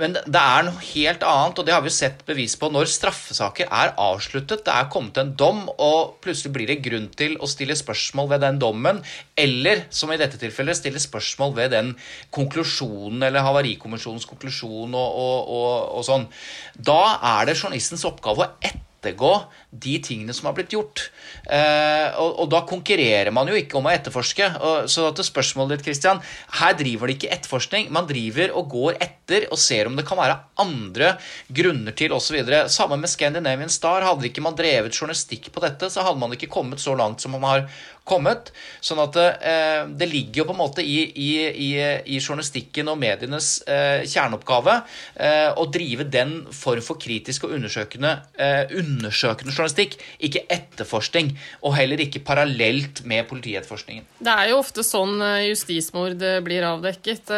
[0.00, 3.70] Men det er noe helt annet, og det har vi sett bevis på når straffesaker
[3.70, 4.64] er avsluttet.
[4.66, 8.44] Det er kommet en dom, og plutselig blir det grunn til å stille spørsmål ved
[8.46, 9.02] den dommen.
[9.38, 11.92] Eller, som i dette tilfellet, stille spørsmål ved den
[12.34, 16.30] konklusjonen, eller Havarikommisjonens konklusjon og, og, og, og sånn.
[16.76, 17.02] Da
[17.36, 19.32] er det journalistens oppgave å etterforske ettergå
[19.70, 21.08] de tingene som har blitt gjort.
[21.50, 24.48] Eh, og, og, da konkurrerer man jo ikke om å etterforske.
[24.86, 26.22] Så til spørsmålet ditt, Christian,
[26.60, 27.90] her driver det ikke etterforskning.
[27.94, 31.16] Man driver og går etter og ser om det kan være andre
[31.50, 32.38] grunner til osv.
[32.70, 34.06] Sammen med Scandinavian Star.
[34.06, 37.34] Hadde ikke man drevet journalistikk på dette, så hadde man ikke kommet så langt som
[37.34, 37.66] man har
[38.08, 38.50] kommet.
[38.82, 41.68] Sånn at eh, det ligger jo på en måte i, i, i,
[42.16, 44.76] i journalistikken og medienes eh, kjerneoppgave
[45.14, 51.76] eh, å drive den form for kritisk og undersøkende, eh, undersøkende journalistikk, ikke etterforskning, og
[51.78, 54.08] heller ikke parallelt med politietterforskningen.
[54.22, 57.32] Det er jo ofte sånn justismord blir avdekket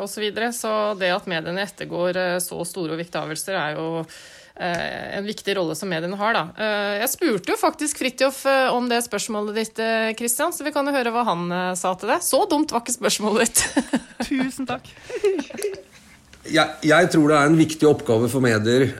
[0.00, 4.04] osv., så, videre, så det at mediene ettergår så store og viktige avgjørelser, er jo
[4.60, 6.36] en viktig rolle som mediene har.
[6.36, 6.42] Da.
[6.60, 9.80] Eh, jeg spurte jo faktisk Fridtjof eh, om det spørsmålet ditt,
[10.18, 11.46] Christian, så vi kan jo høre hva han
[11.78, 12.20] sa til det.
[12.26, 13.88] Så dumt var ikke spørsmålet ditt.
[14.28, 14.90] Tusen takk.
[16.58, 18.90] jeg, jeg, tror det er en viktig oppgave for medier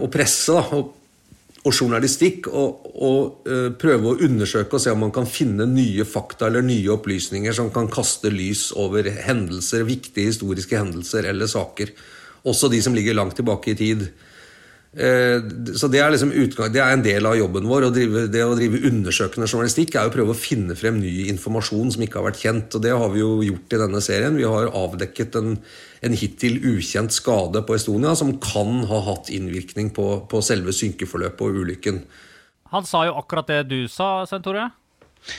[0.00, 0.88] og presse da, og,
[1.62, 3.12] og, journalistikk å
[3.78, 7.70] prøve å undersøke og se om man kan finne nye fakta eller nye opplysninger som
[7.74, 11.94] kan kaste lys over hendelser, viktige historiske hendelser eller saker.
[12.48, 14.08] Også de som ligger langt tilbake i tid.
[14.92, 15.38] Eh,
[15.72, 17.86] så det er, liksom utgang, det er en del av jobben vår.
[17.86, 21.94] Å drive, det å drive undersøkende journalistikk er å prøve å finne frem ny informasjon
[21.94, 22.76] som ikke har vært kjent.
[22.76, 24.36] Og det har vi jo gjort i denne serien.
[24.36, 25.56] Vi har avdekket en,
[26.04, 31.46] en hittil ukjent skade på Estonia som kan ha hatt innvirkning på, på selve synkeforløpet
[31.48, 32.04] og ulykken.
[32.72, 34.70] Han sa jo akkurat det du sa, Svein Tore.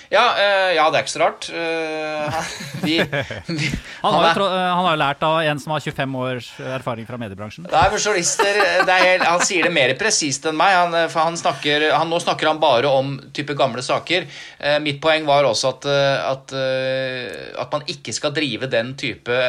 [0.07, 1.47] Ja, uh, ja, det er ikke så rart.
[1.51, 2.37] Uh,
[2.85, 3.69] vi, vi,
[4.03, 7.19] han, har jo, uh, han, har lært av en som har 25 års erfaring fra
[7.19, 7.67] mediebransjen.
[7.67, 10.75] Nei, for journalister, helt, Han sier det mer presist enn meg.
[10.77, 14.27] Han, for han snakker, han, nå snakker han bare om type gamle saker.
[14.83, 15.87] mitt poeng var også at,
[16.29, 16.53] at,
[17.59, 19.39] at, man ikke skal drive den type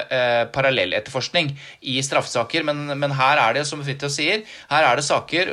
[0.55, 1.53] parallelletterforskning
[1.87, 2.66] i straffesaker.
[2.66, 4.42] Men, men, her er det, som Fridtjof sier,
[4.73, 5.53] her er det saker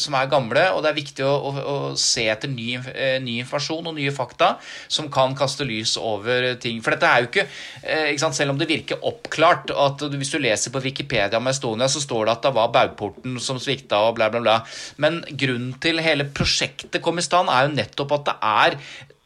[0.00, 2.76] som er gamle, og det er viktig å, å, å se etter ny,
[3.24, 4.54] ny informasjon og ny nye fakta
[4.86, 6.80] som kan kaste lys over ting.
[6.84, 7.46] For dette er jo ikke,
[7.82, 11.46] eh, ikke sant, Selv om det virker oppklart at hvis du leser på Wikipedia om
[11.46, 14.60] Estonia, så står det at det var baugporten som svikta og bla, bla, bla.
[14.98, 18.76] Men grunnen til hele prosjektet kom i stand, er jo nettopp at det er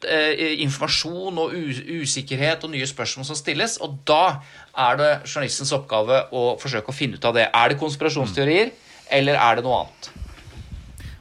[0.07, 1.57] eh, informasjon og
[2.03, 3.79] usikkerhet og nye spørsmål som stilles.
[3.81, 4.41] Og da
[4.77, 7.49] er det journalistens oppgave å forsøke å finne ut av det.
[7.49, 8.73] Er det konspirasjonsteorier,
[9.11, 10.28] eller er det noe annet?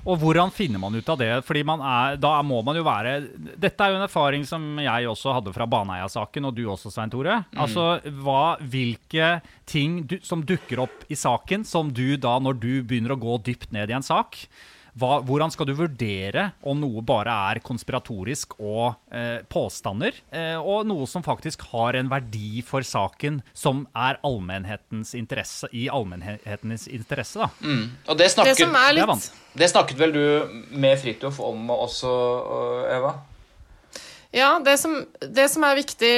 [0.07, 1.31] Og hvordan finner man ut av det?
[1.47, 3.17] Fordi man er, da må man jo være
[3.59, 7.11] Dette er jo en erfaring som jeg også hadde fra Baneheia-saken, og du også, Svein
[7.11, 7.41] Tore.
[7.57, 7.89] Altså,
[8.23, 9.37] hva, Hvilke
[9.67, 13.37] ting du, som dukker opp i saken, som du da, når du begynner å gå
[13.49, 14.47] dypt ned i en sak
[14.97, 20.87] hva, hvordan skal du vurdere om noe bare er konspiratorisk og eh, påstander, eh, og
[20.89, 27.45] noe som faktisk har en verdi for saken som er allmennhetens interesse, i allmennhetens interesse?
[27.45, 27.49] da?
[27.61, 27.85] Mm.
[28.07, 30.25] Og det snakket, Det som er Det litt det snakket vel du
[30.77, 32.11] med Fridtjof om også,
[32.93, 33.15] Eva?
[34.35, 36.09] Ja, det som, det som er viktig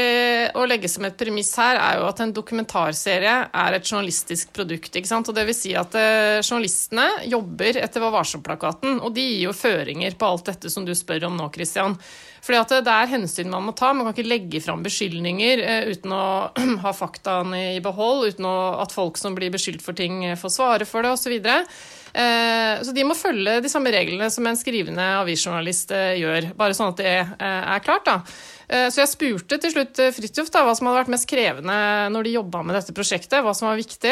[0.57, 4.89] å legge som et premiss her, er jo at en dokumentarserie er et journalistisk produkt.
[4.95, 5.29] ikke sant?
[5.29, 9.53] Og det vil si at eh, journalistene jobber etter Vær varsom-plakaten, og de gir jo
[9.53, 11.99] føringer på alt dette som du spør om nå, Christian.
[12.41, 13.91] Fordi at det er hensyn man må ta.
[13.93, 16.25] Man kan ikke legge fram beskyldninger eh, uten å
[16.83, 20.55] ha faktaene i behold, uten å, at folk som blir beskyldt for ting, eh, får
[20.57, 21.37] svare for det, osv.
[22.13, 26.51] Eh, så de må følge de samme reglene som en skrivende avisjournalist eh, gjør.
[26.59, 28.21] Bare sånn at det eh, er klart, da.
[28.69, 31.73] Så jeg spurte til slutt Fridtjof hva som hadde vært mest krevende
[32.13, 33.39] når de jobba med dette prosjektet.
[33.41, 34.11] Hva som var viktig.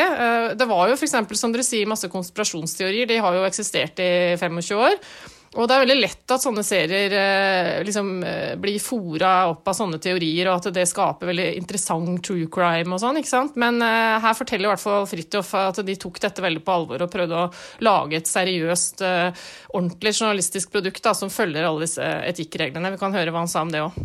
[0.57, 1.13] Det var jo f.eks.
[1.37, 3.05] som dere sier, masse konspirasjonsteorier.
[3.05, 4.97] De har jo eksistert i 25 år.
[5.57, 9.77] Og det er veldig lett at sånne serier eh, liksom eh, blir fora opp av
[9.79, 13.57] sånne teorier, og at det skaper veldig interessant true crime og sånn, ikke sant.
[13.57, 17.07] Men eh, her forteller i hvert fall Fridtjof at de tok dette veldig på alvor
[17.07, 17.49] og prøvde å
[17.85, 19.01] lage et seriøst,
[19.73, 22.93] ordentlig journalistisk produkt da, som følger alle disse etikkreglene.
[22.93, 23.97] Vi kan høre hva han sa om det òg.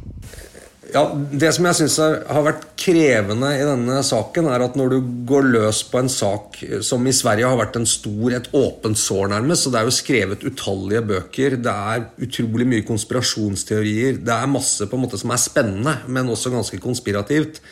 [0.90, 5.12] Ja, Det som jeg syns har vært krevende i denne saken, er at når du
[5.28, 9.30] går løs på en sak som i Sverige har vært en stor, et åpent sår,
[9.30, 14.50] nærmest, så det er jo skrevet utallige bøker, det er utrolig mye konspirasjonsteorier, det er
[14.50, 17.62] masse på en måte som er spennende, men også ganske konspirativt.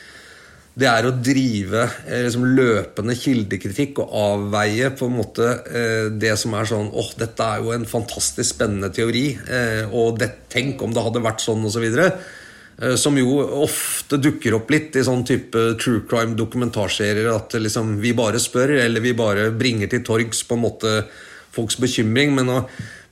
[0.80, 6.36] Det er å drive eh, liksom, løpende kildekritikk og avveie på en måte eh, det
[6.38, 10.80] som er sånn åh, dette er jo en fantastisk spennende teori, eh, og det, tenk
[10.86, 11.90] om det hadde vært sånn, osv.
[11.90, 12.38] Eh,
[12.96, 17.28] Som jo ofte dukker opp litt i sånn type true crime dokumentarserier.
[17.34, 20.94] At liksom vi bare spør, eller vi bare bringer til torgs på en måte
[21.52, 22.32] folks bekymring.
[22.38, 22.48] Men,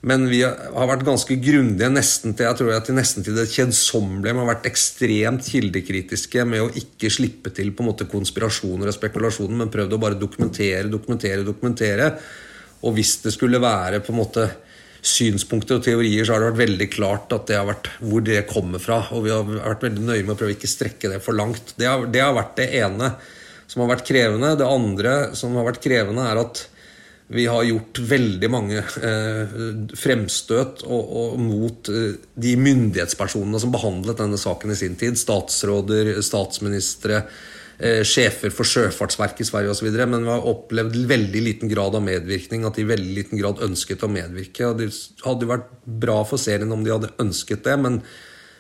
[0.09, 3.45] men vi har vært ganske grundige nesten til jeg tror jeg, til nesten til det
[3.53, 4.33] kjedsommelige.
[4.33, 8.97] Vi har vært ekstremt kildekritiske med å ikke slippe til på en måte konspirasjoner og
[8.97, 12.09] spekulasjoner, men prøvd å bare dokumentere, dokumentere, dokumentere.
[12.89, 14.49] Og hvis det skulle være på en måte
[15.05, 18.41] synspunkter og teorier, så har det vært veldig klart at det har vært hvor det
[18.51, 19.03] kommer fra.
[19.15, 21.77] Og vi har vært veldig nøye med å prøve å ikke strekke det for langt.
[21.79, 23.13] Det har, det har vært det ene
[23.69, 24.57] som har vært krevende.
[24.59, 26.65] Det andre som har vært krevende, er at
[27.29, 29.57] vi har gjort veldig mange eh,
[30.01, 35.19] fremstøt og, og mot eh, de myndighetspersonene som behandlet denne saken i sin tid.
[35.21, 37.27] Statsråder, statsministre,
[37.79, 39.91] eh, sjefer for Sjøfartsverket i Sverige osv.
[39.99, 43.63] Men vi har opplevd veldig liten grad av medvirkning, at de i veldig liten grad
[43.65, 44.71] ønsket å medvirke.
[44.71, 44.91] Og det
[45.25, 45.71] hadde jo vært
[46.07, 48.01] bra for serien om de hadde ønsket det, men,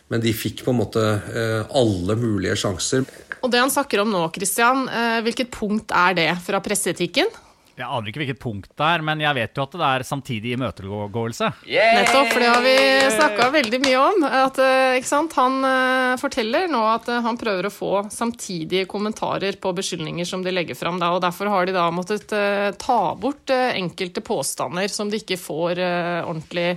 [0.08, 3.06] men de fikk på en måte eh, alle mulige sjanser.
[3.38, 7.30] Og det han snakker om nå, Christian, eh, hvilket punkt er det fra presseetikken?
[7.78, 10.54] Jeg aner ikke hvilket punkt det er, men jeg vet jo at det er samtidig
[10.56, 11.50] imøtegåelse.
[11.94, 12.74] Nettopp, for det har vi
[13.14, 14.26] snakka veldig mye om.
[14.26, 15.36] At, eh, ikke sant?
[15.38, 20.42] Han eh, forteller nå at eh, han prøver å få samtidige kommentarer på beskyldninger som
[20.42, 20.98] de legger fram.
[20.98, 22.34] Og Derfor har de da måttet
[22.82, 26.72] ta bort enkelte påstander som de ikke får ordentlig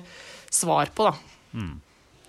[0.54, 1.10] svar på.
[1.10, 1.16] Da.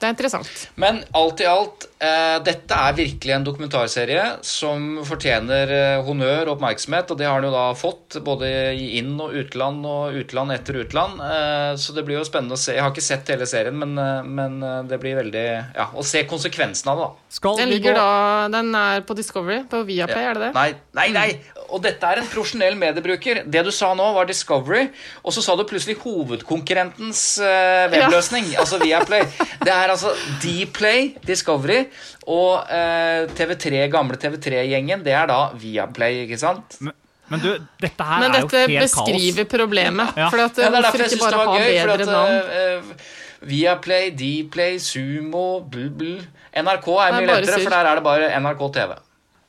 [0.02, 0.48] Det er interessant.
[0.82, 6.56] Men alt i alt, eh, dette er virkelig en dokumentarserie som fortjener eh, honnør og
[6.56, 10.56] oppmerksomhet, og det har den jo da fått, både i inn- og utland og utland
[10.56, 11.22] etter utland.
[11.22, 12.74] Eh, så det blir jo spennende å se.
[12.74, 15.46] Jeg har ikke sett hele serien, men, eh, men eh, det blir veldig
[15.76, 17.34] Ja, å se konsekvensene av det, da.
[17.38, 20.52] Skal Den vi ligger gå da, den er på Discovery, på Viaplay, er det det?
[20.58, 21.28] Nei, nei, nei!
[21.72, 23.42] Og dette er en profesjonell mediebruker.
[23.48, 24.86] Det du sa nå, var Discovery,
[25.24, 29.24] og så sa du plutselig hovedkonkurrentens uh, webløsning, altså Viaplay.
[29.62, 30.12] Det er altså
[30.42, 31.86] Dplay, Discovery,
[32.28, 36.76] og uh, TV3, gamle TV3-gjengen, det er da Viaplay, ikke sant?
[36.80, 36.94] Men,
[37.32, 37.50] men du,
[37.80, 38.68] dette her Men er jo helt kaos.
[38.68, 40.12] Dette beskriver problemet.
[40.20, 40.28] Ja.
[40.28, 41.78] For at, Ja, det er derfor jeg syns det var gøy.
[41.80, 43.08] For at eh,
[43.48, 46.12] Viaplay, Dplay, Sumo, bl, bl.
[46.52, 48.92] NRK er mye lettere, for der er det bare NRK TV.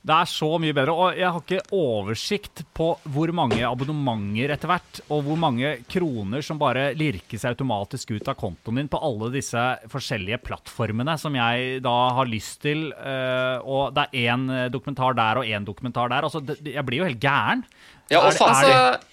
[0.04, 0.92] Det er så mye bedre.
[0.92, 6.44] Og jeg har ikke oversikt på hvor mange abonnementer etter hvert, og hvor mange kroner
[6.44, 11.80] som bare lirkes automatisk ut av kontoen din på alle disse forskjellige plattformene som jeg
[11.86, 12.90] da har lyst til.
[12.92, 16.28] eh, og det er én dokumentar der og én dokumentar der.
[16.28, 17.64] Altså, jeg blir jo helt gæren.
[18.12, 19.13] Ja, og faen, Altså,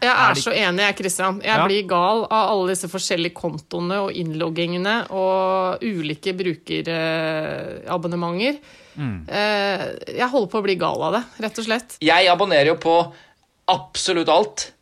[0.00, 1.40] jeg er er så enig, jeg, Kristian.
[1.42, 1.64] Jeg Ja.
[1.66, 8.58] blir gal av alle disse forskjellige kontoene og innloggingene og ulike brukerabonnementer.
[8.98, 9.28] Mm.
[9.28, 11.96] Eh, Jeg holder på å bli gal av det, rett og slett.
[12.02, 13.12] Jeg abonnerer jo på
[13.68, 14.72] absolutt alt.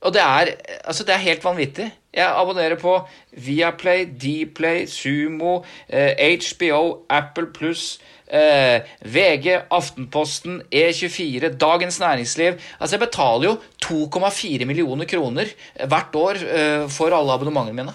[0.00, 1.90] Og det er, altså det er helt vanvittig.
[2.14, 2.96] Jeg abonnerer på
[3.36, 12.52] Viaplay, Dplay, Sumo, eh, HBO, Apple pluss, eh, VG, Aftenposten, E24, Dagens Næringsliv.
[12.80, 15.52] Altså Jeg betaler jo 2,4 millioner kroner
[15.86, 17.94] hvert år eh, for alle abonnementene mine.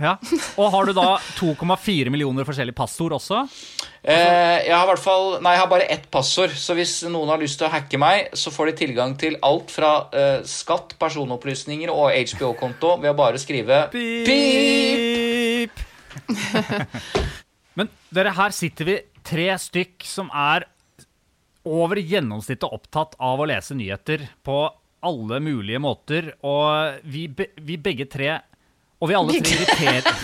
[0.00, 0.16] Ja.
[0.58, 1.06] Og har du da
[1.38, 3.44] 2,4 millioner forskjellige passord også?
[4.02, 6.54] Eh, jeg har i hvert fall Nei, jeg har bare ett passord.
[6.58, 9.72] Så hvis noen har lyst til å hacke meg, så får de tilgang til alt
[9.72, 15.82] fra eh, skatt, personopplysninger og HBO-konto ved å bare skrive pip.
[17.78, 20.66] Men dere, her sitter vi tre stykk som er
[21.64, 24.58] over gjennomsnittet opptatt av å lese nyheter på
[25.04, 28.38] alle mulige måter, og vi, vi begge tre
[29.02, 30.02] Og vi alle tre irriterer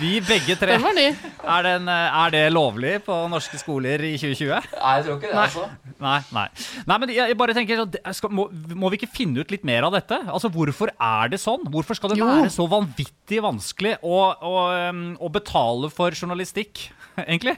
[0.00, 0.74] Vi begge tre.
[0.74, 4.48] Er, den, eh, er det lovlig på norske skoler i 2020?
[4.50, 5.36] Nei, jeg tror ikke det.
[5.44, 5.68] altså.
[6.02, 6.46] Nei, nei.
[6.88, 9.86] nei men jeg bare tenker sånn, skal, må, må vi ikke finne ut litt mer
[9.86, 10.18] av dette?
[10.26, 11.62] Altså, Hvorfor er det sånn?
[11.70, 12.26] Hvorfor skal det Jo.
[12.26, 14.54] være så vanvittig vanskelig å, å,
[14.90, 16.88] um, å betale for journalistikk,
[17.28, 17.56] egentlig?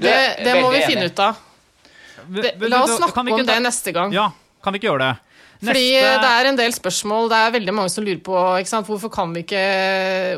[0.00, 1.44] Det, det må vi finne ut av.
[2.24, 4.14] Det, la oss snakke Kan vi ikke om det neste gang.
[4.14, 4.30] Ja,
[4.64, 5.33] kan vi ikke gjøre det?
[5.64, 7.28] Fordi Neste- det er en del spørsmål.
[7.32, 8.34] Det er veldig mange som lurer på?
[8.84, 9.64] Hvorfor, kan vi ikke,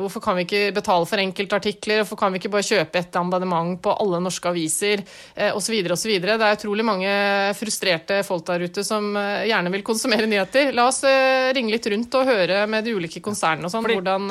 [0.03, 2.03] hvorfor kan vi ikke betale for enkeltartikler.
[2.03, 5.03] Hvorfor kan vi ikke bare kjøpe et abonnement på alle norske aviser
[5.35, 5.75] eh, osv.
[5.93, 6.15] osv.
[6.21, 7.11] Det er utrolig mange
[7.59, 10.73] frustrerte folk der ute som eh, gjerne vil konsumere nyheter.
[10.77, 14.31] La oss eh, ringe litt rundt og høre med de ulike konsernene og sånn hvordan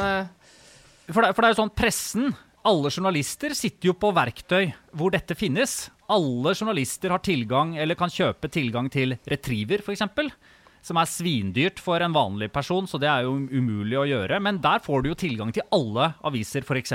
[1.12, 2.32] For det, for det er jo sånn, pressen,
[2.66, 5.92] alle journalister sitter jo på verktøy hvor dette finnes.
[6.10, 10.02] Alle journalister har tilgang, eller kan kjøpe tilgang til Retriever, f.eks.
[10.86, 14.38] Som er svindyrt for en vanlig person, så det er jo umulig å gjøre.
[14.44, 16.94] Men der får du jo tilgang til alle aviser, f.eks.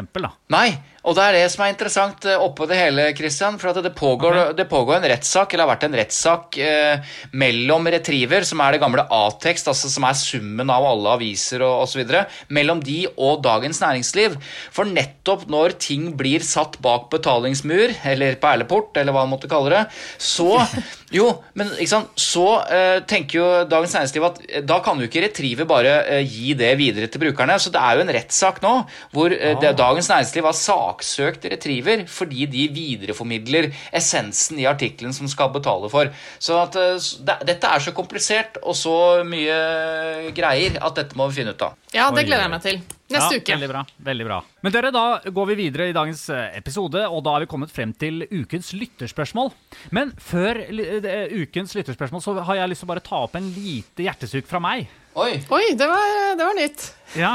[0.54, 0.68] Nei,
[1.02, 3.58] og det er det som er interessant eh, oppå det hele, Christian.
[3.58, 7.90] For at det pågår, det pågår en rettssak, eller har vært en rettssak eh, mellom
[7.90, 12.14] Retriever, som er det gamle A-tekst, altså som er summen av alle aviser og osv.,
[12.54, 14.38] mellom de og Dagens Næringsliv.
[14.70, 19.74] For nettopp når ting blir satt bak betalingsmur, eller perleport, eller hva man måtte kalle
[19.74, 19.84] det,
[20.22, 20.60] så
[21.10, 21.26] Jo,
[21.58, 25.24] men ikke sant, så uh, tenker jo Dagens Næringsliv at uh, da kan jo ikke
[25.24, 27.56] Retriever bare uh, gi det videre til brukerne.
[27.58, 28.74] Så det er jo en rettssak nå
[29.14, 35.50] hvor det, Dagens Næringsliv har saksøkt Retriever fordi de videreformidler essensen i artikkelen som skal
[35.54, 36.12] betale for.
[36.38, 38.96] Så at det, dette er så komplisert og så
[39.26, 41.76] mye greier at dette må vi finne ut av.
[41.90, 42.82] Ja, det gleder jeg meg til.
[43.10, 43.54] Neste ja, uke.
[43.56, 43.80] Veldig bra.
[44.06, 44.36] veldig bra.
[44.62, 45.04] Men dere, da
[45.34, 48.70] går vi videre i dagens eh, episode, og da er vi kommet frem til ukens
[48.76, 49.50] lytterspørsmål.
[49.96, 53.48] Men før eh, ukens lytterspørsmål så har jeg lyst til å bare ta opp en
[53.56, 54.86] lite hjertesukk fra meg.
[55.18, 55.32] Oi!
[55.50, 56.86] Oi, det var, det var nytt.
[57.18, 57.32] Ja,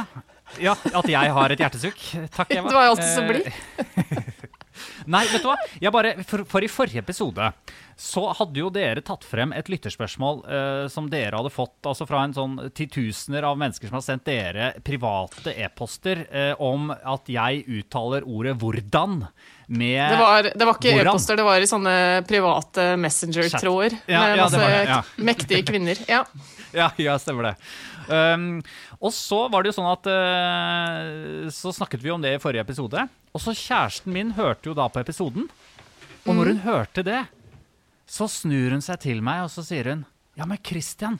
[0.63, 2.07] ja at jeg har et hjertesukk.
[2.37, 2.71] Takk, Eva.
[2.71, 3.51] Du er jo alltid så Eh, blid.
[5.11, 5.57] Nei, vet du hva?
[5.81, 7.51] Jeg bare, for, for i forrige episode
[7.95, 12.25] så hadde jo dere tatt frem et lytterspørsmål eh, som dere hadde fått altså fra
[12.25, 17.63] en sånn titusener av mennesker som har sendt dere private e-poster eh, om at jeg
[17.63, 19.21] uttaler ordet 'hvordan'
[19.67, 21.95] med Det var, det var ikke e-poster, det var i sånne
[22.27, 23.97] private messenger-tråder.
[24.05, 24.99] Ja, med ja, masse ja.
[25.17, 26.05] mektige kvinner.
[26.09, 26.25] Ja.
[26.75, 27.51] Ja, ja, stemmer det.
[28.11, 28.59] Um,
[28.99, 32.65] og så var det jo sånn at uh, Så snakket vi om det i forrige
[32.65, 33.05] episode.
[33.35, 35.49] Og så kjæresten min hørte jo da på episoden.
[36.25, 37.21] Og når hun hørte det,
[38.09, 41.19] så snur hun seg til meg og så sier hun Ja, men Christian,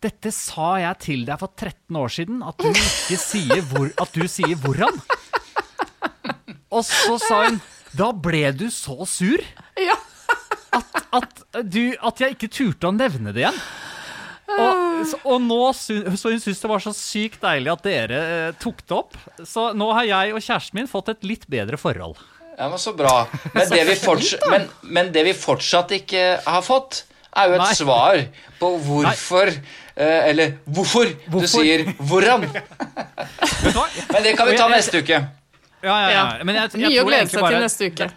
[0.00, 4.14] dette sa jeg til deg for 13 år siden, at du ikke sier hvor, at
[4.14, 5.00] du sier 'hvordan'.
[6.70, 7.60] Og så sa hun
[7.96, 9.42] Da ble du så sur
[10.70, 13.56] at, at, du, at jeg ikke turte å nevne det igjen.
[14.50, 18.84] Og, og nå så hun syntes det var så sykt deilig at dere eh, tok
[18.84, 19.16] det opp.
[19.42, 22.18] Så nå har jeg og kjæresten min fått et litt bedre forhold.
[22.60, 23.14] Ja, men Så bra.
[23.54, 27.62] Men det vi, fortsatt, men, men det vi fortsatt ikke har fått, er jo et
[27.62, 27.74] Nei.
[27.78, 28.20] svar
[28.60, 32.44] på hvorfor eh, Eller hvorfor, du sier 'hvordan'.
[34.12, 35.18] Men det kan vi ta neste uke.
[35.80, 36.24] Ja, ja, ja.
[36.44, 38.10] Men jeg, jeg Mye å glede seg bare- til neste uke.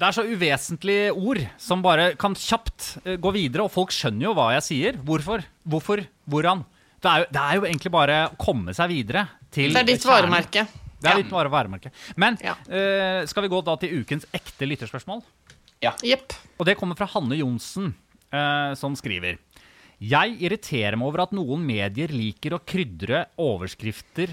[0.00, 4.30] Det er så uvesentlige ord som bare kan kjapt eh, gå videre, og folk skjønner
[4.30, 4.92] jo hva jeg sier.
[5.04, 5.44] Hvorfor?
[5.68, 6.06] Hvorfor?
[6.30, 6.64] Hvordan?
[7.00, 9.88] Det er jo, det er jo egentlig bare å komme seg videre til Det er
[9.90, 10.30] ditt kjernen.
[10.30, 10.66] varemerke.
[11.00, 11.16] Det er Ja.
[11.22, 11.90] litt bare varemerke.
[12.16, 12.52] Men Ja.
[12.68, 15.22] uh, skal vi gå da til ukens ekte lytterspørsmål?
[15.80, 16.34] Jepp.
[16.58, 17.94] Og det kommer fra Hanne Johnsen,
[18.32, 19.38] uh, som skriver
[20.00, 24.30] Jeg irriterer meg over at noen medier liker å krydre overskrifter,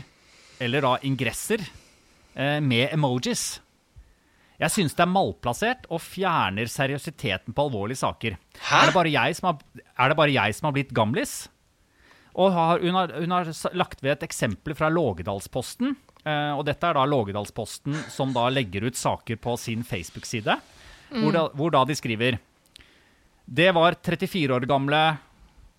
[0.60, 1.60] eller da ingresser,
[2.38, 3.60] uh, med emojis.
[4.60, 8.38] Jeg syns det er malplassert og fjerner seriøsiteten på alvorlige saker.
[8.60, 8.80] Hæ?
[8.82, 9.60] Er det bare jeg som har,
[10.00, 11.48] er det bare jeg som har blitt gamlis?
[12.38, 13.46] Og har, hun, har, hun har
[13.78, 15.96] lagt ved et eksempel fra Lågedalsposten.
[16.28, 20.58] Eh, og dette er da Lågedalsposten som da legger ut saker på sin Facebook-side.
[21.14, 22.36] Hvor, da, hvor da de skriver
[23.48, 25.00] Det var 34 år gamle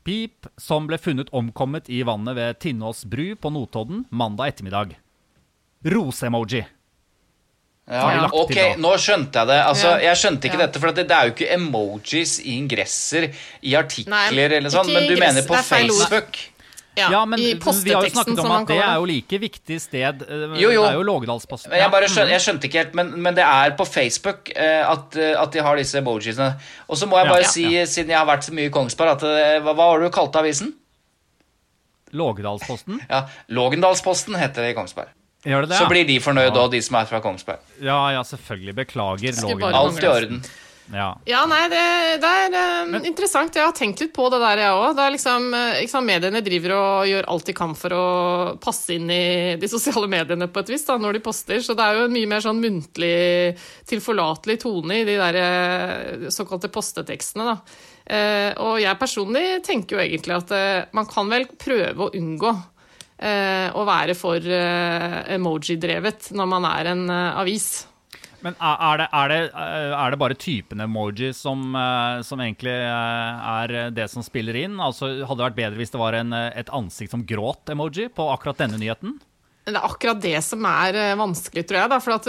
[0.08, 4.94] Pip, som ble funnet omkommet i vannet ved Tinnås bru på Notodden mandag ettermiddag.
[5.84, 6.62] Rose-emoji.
[7.88, 9.58] Ja, ok, til nå skjønte jeg det.
[9.64, 9.98] Altså, Ja.
[10.08, 10.66] Jeg skjønte ikke Ja.
[10.66, 14.92] dette, for det, det er jo ikke emojis i ingresser i artikler Nei, eller sånn,
[14.92, 15.54] men du mener på.
[15.56, 16.36] Facebook?
[16.98, 19.38] Ja, Ja, men I vi har jo posteteksten, snakket om at det er jo like
[19.44, 20.22] viktig sted.
[20.28, 20.82] eh, Jo, jo.
[20.82, 21.72] Det er jo Lågedalsposten.
[21.78, 25.16] Jeg, bare skjønte, jeg skjønte ikke helt, men, men det er på Facebook eh, at,
[25.16, 26.50] eh, at de har disse emojisene.
[26.88, 27.86] Og så må jeg bare ja, si, ja.
[27.86, 29.22] siden jeg har vært så mye i Kongsberg, at
[29.62, 30.74] hva, hva var det du kalte avisen?
[32.12, 33.00] Lågedalsposten.
[33.08, 35.08] Ja, Lågendalsposten heter det i Kongsberg.
[35.46, 35.76] Gjør det det?
[35.78, 36.62] Så blir de fornøyd Ja.
[36.64, 37.60] òg, de som er fra Kongsberg.
[37.80, 38.74] Ja, ja, selvfølgelig.
[38.74, 39.36] Beklager.
[39.72, 40.40] Alt i orden.
[40.92, 41.08] Ja.
[41.28, 41.82] Ja, nei, det,
[42.22, 43.56] det er eh, interessant.
[43.56, 45.02] Jeg har tenkt litt på det der, jeg òg.
[45.16, 45.50] Liksom,
[45.90, 48.06] sant, Mediene driver og gjør alt de kan for å
[48.62, 51.60] passe inn i de sosiale mediene på et vis da, når de poster.
[51.64, 53.52] Så det er jo en mye mer sånn muntlig,
[53.90, 57.52] tilforlatelig tone i de der eh, såkalte postetekstene.
[57.52, 57.60] da.
[58.08, 62.52] Uh, og jeg personlig tenker jo egentlig at uh, man kan vel prøve å unngå
[62.56, 67.68] uh, å være for emoji-drevet når man er en avis.
[68.44, 72.74] Men er det, er, det, eh, er det bare typen emoji som, eh, som egentlig
[72.74, 74.76] eh, er det som spiller inn?
[74.78, 78.62] Altså, Hadde det vært bedre hvis det var en, et ansikt som gråt-emoji på akkurat
[78.62, 79.18] denne nyheten?
[79.68, 81.90] Det er akkurat det som er vanskelig, tror jeg.
[81.92, 81.98] Da.
[82.00, 82.28] For at,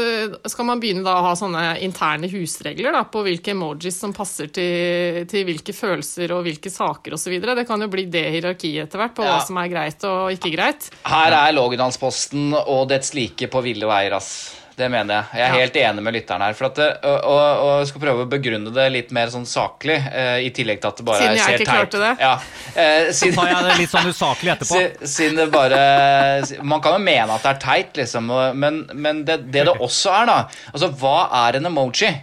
[0.51, 4.49] skal man begynne da å ha sånne interne husregler da, på hvilke emojis som passer
[4.51, 7.37] til, til hvilke følelser og hvilke saker osv.
[7.39, 9.37] Det kan jo bli det hierarkiet etter hvert, på Ja.
[9.37, 10.89] hva som er greit og ikke greit.
[11.07, 14.58] Her er Lågendalsposten og dets like på ville veier, ass.
[14.79, 15.25] Det mener jeg.
[15.35, 15.59] Jeg er Ja.
[15.59, 16.53] helt enig med lytteren her.
[16.55, 19.97] For at og, og, og jeg skal prøve å begrunne det litt mer sånn saklig,
[20.07, 22.11] eh, i tillegg til at det bare Siden jeg ser ikke teit klarte det.
[22.23, 22.33] Ja,
[22.75, 24.79] eh, Så siden, jeg det litt sånn usaklig etterpå.
[24.79, 29.23] Si- Siden det bare Man kan jo mene at det er teit, liksom, men, men
[29.27, 30.39] det, det det også er, da
[30.73, 31.17] Altså, hva
[31.47, 32.13] er en emoji?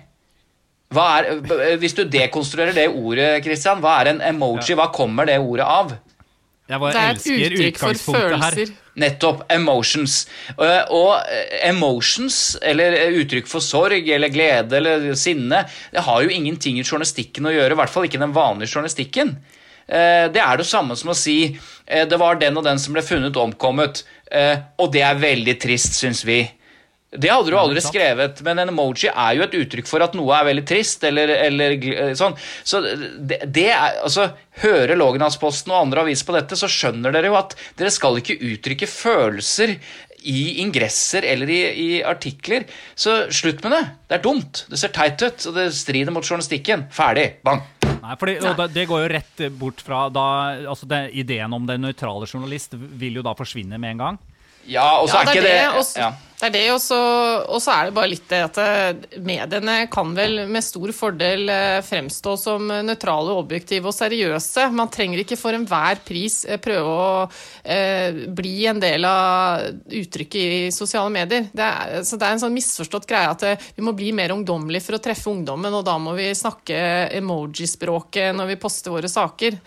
[0.95, 4.77] Hva er, hvis du dekonstruerer det ordet, Christian, hva er en emoji?
[4.79, 5.97] Hva kommer det ordet av?
[6.69, 8.57] Jeg bare Det er et elsker uttrykk for utgangspunktet her.
[8.57, 8.75] følelser.
[8.97, 9.43] Nettopp.
[9.53, 10.15] Emotions.
[10.59, 16.23] Eh, Og eh, emotions, eller eh, uttrykk for sorg eller glede eller sinne, det har
[16.25, 19.37] jo ingenting i journalistikken å gjøre, i hvert fall ikke den vanlige journalistikken.
[19.87, 21.57] Eh, Det er det samme som å si
[21.87, 24.03] det var den og den som ble funnet omkommet,
[24.33, 26.41] eh, og det er veldig trist, syns vi.
[27.15, 30.35] Det hadde du aldri skrevet, men en emoji er jo et uttrykk for at noe
[30.35, 32.35] er veldig trist, eller, eller eh, sånn.
[32.67, 34.33] Så det, det er, altså,
[34.63, 38.39] Hører Lågendalsposten og andre aviser på dette, så skjønner dere jo at dere skal ikke
[38.51, 39.77] uttrykke følelser
[40.27, 42.67] i ingresser eller i, i artikler.
[42.99, 43.83] Så slutt med det.
[44.09, 44.65] Det er dumt.
[44.71, 46.89] Det ser teit ut, og det strider mot journalistikken.
[46.95, 47.29] Ferdig.
[47.47, 47.63] Bang.
[48.03, 50.27] Nei, fordi, det, det går jo rett bort fra da
[50.71, 54.19] altså det, Ideen om den nøytrale journalist vil jo da forsvinne med en gang.
[54.67, 56.11] Ja, og så Ja, er ikke det det, også- ja.
[56.41, 60.47] det er det, og så- er det bare litt det at eh, mediene kan vel
[60.51, 64.67] med stor fordel eh, fremstå som nøytrale, objektive og seriøse.
[64.73, 67.31] Man trenger ikke for enhver pris eh, prøve å
[67.65, 71.47] eh, bli en del av uttrykket i sosiale medier.
[71.55, 73.47] Det er, så det er en sånn misforstått greie at
[73.77, 78.35] vi må bli mer ungdommelige for å treffe ungdommen, og da må vi snakke emojispråket
[78.37, 79.59] når vi poster våre saker.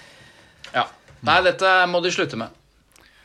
[0.75, 0.85] ja.
[1.21, 2.47] Nei, dette må de slutte med.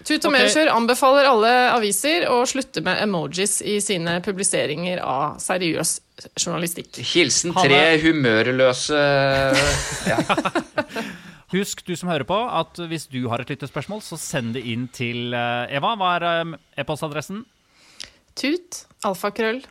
[0.04, 0.44] Tut og okay.
[0.44, 5.96] Medkjør anbefaler alle aviser å slutte med emojis i sine publiseringer av seriøs
[6.36, 7.00] journalistikk.
[7.14, 7.70] Hilsen Hanne.
[7.70, 9.00] tre humørløse
[10.12, 10.18] ja.
[11.54, 14.88] Husk, du som hører på, at hvis du har et lyttespørsmål, så send det inn
[14.92, 15.94] til eh, Eva.
[16.00, 17.44] Hva er eh, e-postadressen?
[18.34, 19.62] Tut, alfakrøll,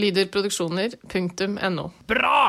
[0.00, 1.86] lyderproduksjoner.no.
[2.08, 2.40] Bra!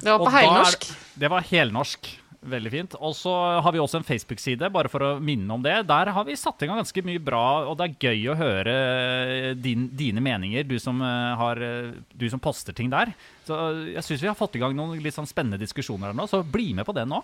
[0.00, 0.88] Det var på da heilnorsk.
[1.20, 2.10] Det var helnorsk.
[2.44, 2.94] Veldig fint.
[3.00, 3.32] Og så
[3.64, 5.78] har vi også en Facebook-side, bare for å minne om det.
[5.88, 8.74] Der har vi satt i gang ganske mye bra, og det er gøy å høre
[8.74, 13.14] eh, din, dine meninger, du som, eh, har, eh, du som poster ting der.
[13.48, 13.56] Så
[13.94, 16.42] jeg syns vi har fått i gang noen litt sånn spennende diskusjoner her nå, så
[16.44, 17.22] bli med på det nå.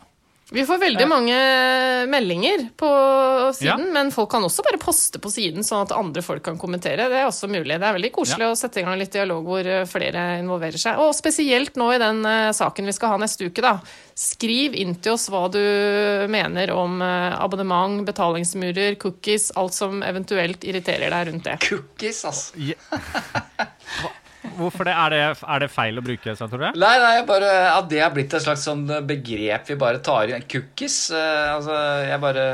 [0.51, 1.35] Vi får veldig mange
[2.11, 2.89] meldinger på
[3.55, 3.93] siden, Ja.
[3.95, 7.07] men folk kan også bare poste på siden, sånn at andre folk kan kommentere.
[7.09, 7.79] Det er også mulig.
[7.79, 10.99] Det er veldig koselig å sette i gang litt dialog hvor eh, flere involverer seg.
[10.99, 13.77] Og spesielt nå i den eh, saken vi skal ha neste uke, da.
[14.19, 15.61] Skriv inn til oss hva du
[16.29, 21.59] mener om eh, abonnement, betalingsmurer, cookies, alt som eventuelt irriterer deg rundt det.
[21.69, 22.59] Cookies, altså.
[24.57, 24.95] Hvorfor det?
[24.97, 26.81] Er det, er det feil å bruke, sånn, tror du?
[26.81, 30.33] Nei, nei, jeg bare, at det har blitt et slags sånn begrep vi bare tar
[30.33, 30.47] inn.
[30.49, 31.03] Cookies.
[31.13, 31.77] eh, altså,
[32.09, 32.47] jeg bare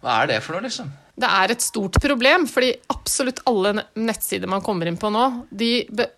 [0.00, 0.90] Hva er det for noe, liksom?
[1.18, 5.72] Det er et stort problem, fordi absolutt alle nettsider man kommer inn på nå, de,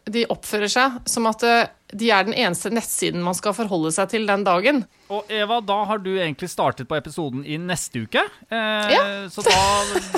[0.04, 4.10] de oppfører seg som at eh, de er den eneste nettsiden man skal forholde seg
[4.12, 4.84] til den dagen.
[5.10, 8.22] Og Eva, da har du egentlig startet på episoden i neste uke.
[8.50, 9.02] Eh, Ja.
[9.32, 9.56] Så da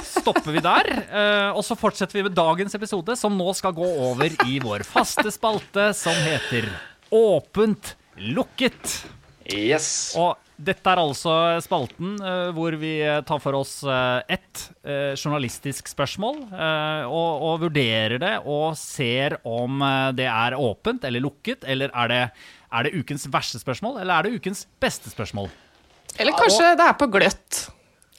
[0.04, 0.90] stopper vi der.
[1.08, 4.84] Eh, og så fortsetter vi med dagens episode, som nå skal gå over i vår
[4.84, 6.68] faste spalte som heter
[7.12, 9.02] Åpent lukket.
[9.52, 10.14] Yes.
[10.16, 11.32] Og Dette er altså
[11.64, 12.94] spalten uh, hvor vi
[13.26, 19.82] tar for oss uh, ett uh, journalistisk spørsmål og, og, vurderer det og ser om
[20.16, 22.22] det er åpent eller lukket, eller er det,
[22.72, 25.50] er det ukens verste spørsmål, eller er det ukens beste spørsmål?
[26.20, 27.62] Eller kanskje det er på gløtt.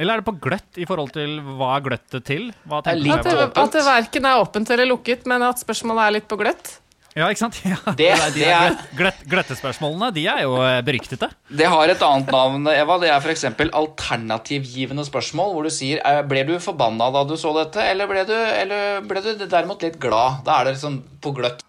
[0.02, 2.48] Eller er det på gløtt i forhold til hva er gløttet til?
[2.80, 6.40] at, det, at det verken er åpent eller lukket, men at spørsmålet er litt på
[6.40, 6.80] gløtt?
[7.14, 7.60] Ja, ikke sant?
[7.74, 7.78] Ja.
[7.98, 11.30] Det, det er, gløtt, gløttespørsmålene de er jo eh, beryktede.
[11.50, 12.98] Det har et annet navn, Eva.
[13.02, 13.46] Det er f.eks.
[13.70, 18.26] alternativgivende spørsmål, hvor du sier eh, Ble du forbanna da du så dette, eller ble
[18.30, 20.42] du, eller ble du derimot litt glad?
[20.48, 21.64] Da er det liksom på gløtt.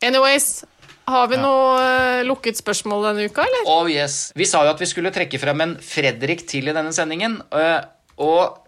[0.00, 0.64] Anyways,
[1.10, 1.44] har vi ja.
[1.44, 3.68] noe uh, lukket spørsmål denne uka, eller?
[3.68, 4.30] Oh yes.
[4.38, 7.40] Vi sa jo at vi skulle trekke frem en Fredrik til i denne sendingen.
[7.52, 7.82] Uh,
[8.20, 8.60] og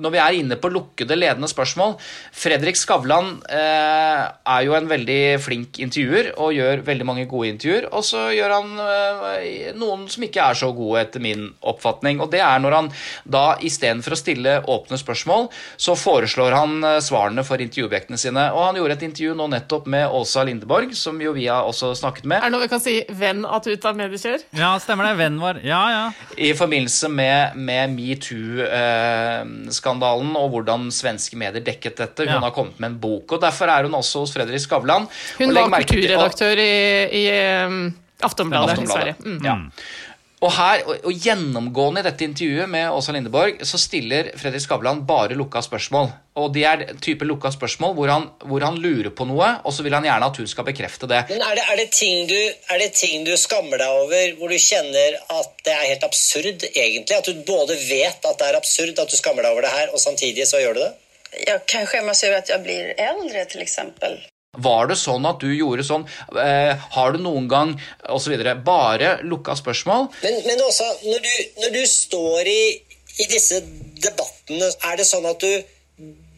[0.00, 1.96] når vi er inne på lukkede, ledende spørsmål
[2.36, 7.88] Fredrik Skavlan eh, er jo en veldig flink intervjuer og gjør veldig mange gode intervjuer.
[7.96, 12.20] Og så gjør han eh, noen som ikke er så gode, etter min oppfatning.
[12.22, 12.90] Og det er når han
[13.24, 15.48] da istedenfor å stille åpne spørsmål,
[15.80, 18.46] så foreslår han eh, svarene for intervjuobjektene sine.
[18.54, 21.92] Og han gjorde et intervju nå nettopp med Åsa Lindeborg, som jo vi har også
[21.98, 22.40] snakket med.
[22.40, 24.46] Er det noe vi kan si venn av Tuta Mediekjør?
[24.56, 25.16] Ja, stemmer det.
[25.20, 25.62] Venn vår.
[25.66, 26.04] Ja, ja.
[26.40, 28.64] I forbindelse med, med metoo.
[28.64, 28.99] Eh,
[29.74, 32.26] skandalen og hvordan svenske medier dekket dette.
[32.26, 32.42] Hun ja.
[32.44, 35.08] har kommet med en bok, og derfor er hun også hos Fredrik Skavlan.
[35.40, 36.70] Hun var kulturredaktør i,
[37.22, 37.24] i
[37.66, 37.82] um,
[38.20, 39.14] Aftonbladet, Aftonbladet, i Sverige.
[39.24, 39.44] Mm.
[39.44, 39.56] Ja.
[40.40, 45.36] Og her, og Gjennomgående i dette intervjuet med Åsa Lindeborg så stiller Fredrik Skavlan bare
[45.36, 46.08] lukka spørsmål.
[46.40, 49.84] Og Det er type lukka spørsmål hvor han, hvor han, lurer på noe, og så
[49.84, 51.20] vil han gjerne at hun skal bekrefte det.
[51.28, 51.90] Men er det, er, det
[52.32, 52.40] du,
[52.72, 56.64] er det, ting du, skammer deg over, hvor du kjenner at det er helt absurd,
[56.72, 57.20] egentlig?
[57.20, 59.92] At du både vet at det er absurd at du skammer deg over det her,
[59.92, 60.92] og samtidig så gjør du det?
[61.36, 63.76] Jeg kan skjemmes over at jeg blir eldre, f.eks.
[64.58, 66.04] Var det sånn at du gjorde sånn?
[66.34, 67.76] Eh, har du noen gang
[68.10, 68.34] osv.
[68.66, 70.08] Bare lukka spørsmål.
[70.24, 72.64] Men, men også, når du, når du står i,
[73.20, 73.60] i, disse
[74.02, 75.62] debattene, er det sånn at du,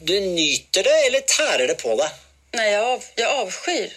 [0.04, 2.20] du nyter det, eller tærer det på deg?
[2.58, 3.96] Nei, jeg, av, jeg avskyr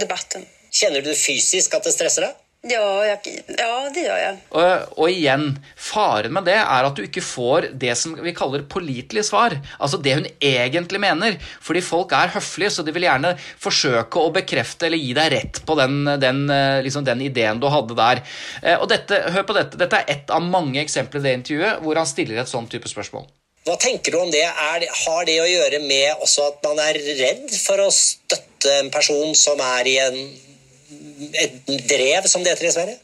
[0.00, 0.48] debatten.
[0.74, 2.40] Kjenner du fysisk at det stresser deg?
[2.64, 4.36] Ja, jeg, ja, det gjør jeg.
[4.56, 8.64] Og, og, igjen, faren med det er at du ikke får det som vi kaller
[8.70, 9.58] pålitelige svar.
[9.76, 11.36] Altså det hun egentlig mener.
[11.64, 15.60] Fordi folk er høflige, så de vil gjerne forsøke å bekrefte eller gi deg rett
[15.68, 16.46] på den, den,
[16.86, 18.24] liksom den ideen du hadde der.
[18.62, 19.80] Eh, og dette, hør på dette.
[19.80, 22.88] Dette er ett av mange eksempler i det intervjuet hvor han stiller et sånn type
[22.88, 23.28] spørsmål.
[23.64, 24.44] Hva tenker du om det?
[24.44, 28.90] Er, har det å gjøre med også at man er redd for å støtte en
[28.92, 30.18] person som er i en
[31.88, 33.00] drev som det heter i Sverige?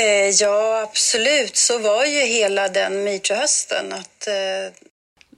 [0.00, 1.56] Eh, ja, absolutt.
[1.56, 4.86] Så var jo hele den metoo-høsten at eh...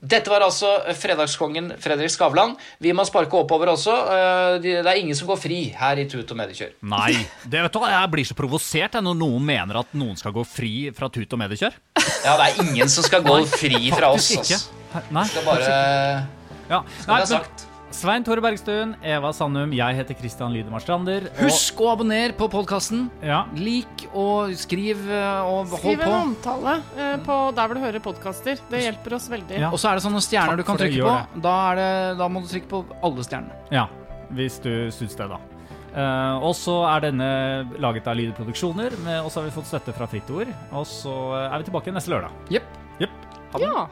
[0.03, 0.67] Dette var altså
[0.99, 2.57] fredagskongen Fredrik Skavlan.
[2.83, 3.93] Vi må sparke oppover også.
[4.11, 6.73] Eh, det er ingen som går fri her i Tut og Mediekjør.
[6.91, 7.13] Nei.
[7.43, 10.43] Det, vet du hva, Jeg blir så provosert når noen mener at noen skal gå
[10.47, 11.79] fri fra Tut og Mediekjør.
[12.23, 14.31] Ja, det er ingen som skal gå fri fra oss.
[15.11, 15.69] Nei, skal bare
[16.69, 16.83] ja.
[16.99, 17.62] Skal Nei, sagt.
[17.93, 21.27] Svein Tore Bergstuen, Eva Sandum, jeg heter Christian Lydemar Strander.
[21.37, 23.05] Husk å abonnere på podkasten.
[23.21, 23.43] Ja.
[23.53, 26.01] Lik og skriv eh, og hold skriv på.
[26.01, 28.59] Skriv en omtale eh, på der hvor du hører podkaster.
[28.71, 29.61] Det hjelper oss veldig.
[29.61, 29.69] Ja.
[29.69, 31.39] Og så er det sånne stjerner Takk du kan trykke på.
[31.45, 31.89] Da, det,
[32.23, 33.61] da, må du trykke på alle stjernene.
[33.77, 33.87] Ja,
[34.33, 35.41] hvis du syns det, da.
[35.93, 37.31] Uh, og så er denne
[37.77, 40.49] laget av Lydproduksjoner, og så har vi fått støtte fra Fritt Ord.
[40.73, 41.13] Og så
[41.45, 42.33] er vi tilbake neste lørdag.
[42.57, 42.79] Jepp.
[43.03, 43.19] Yep.
[43.61, 43.83] Ja.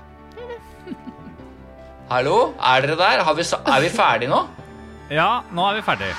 [2.12, 3.34] Hallo, er dere der?
[3.36, 4.40] Vi, er vi ferdige nå?
[5.10, 6.12] Ja, nå er vi ferdige.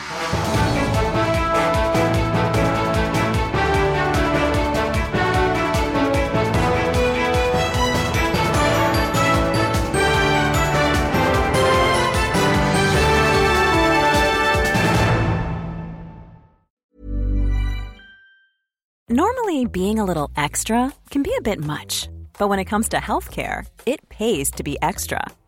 [19.11, 22.97] Normally, being a little extra can be a bit much, but when it comes to
[22.97, 25.21] healthcare, it pays to be extra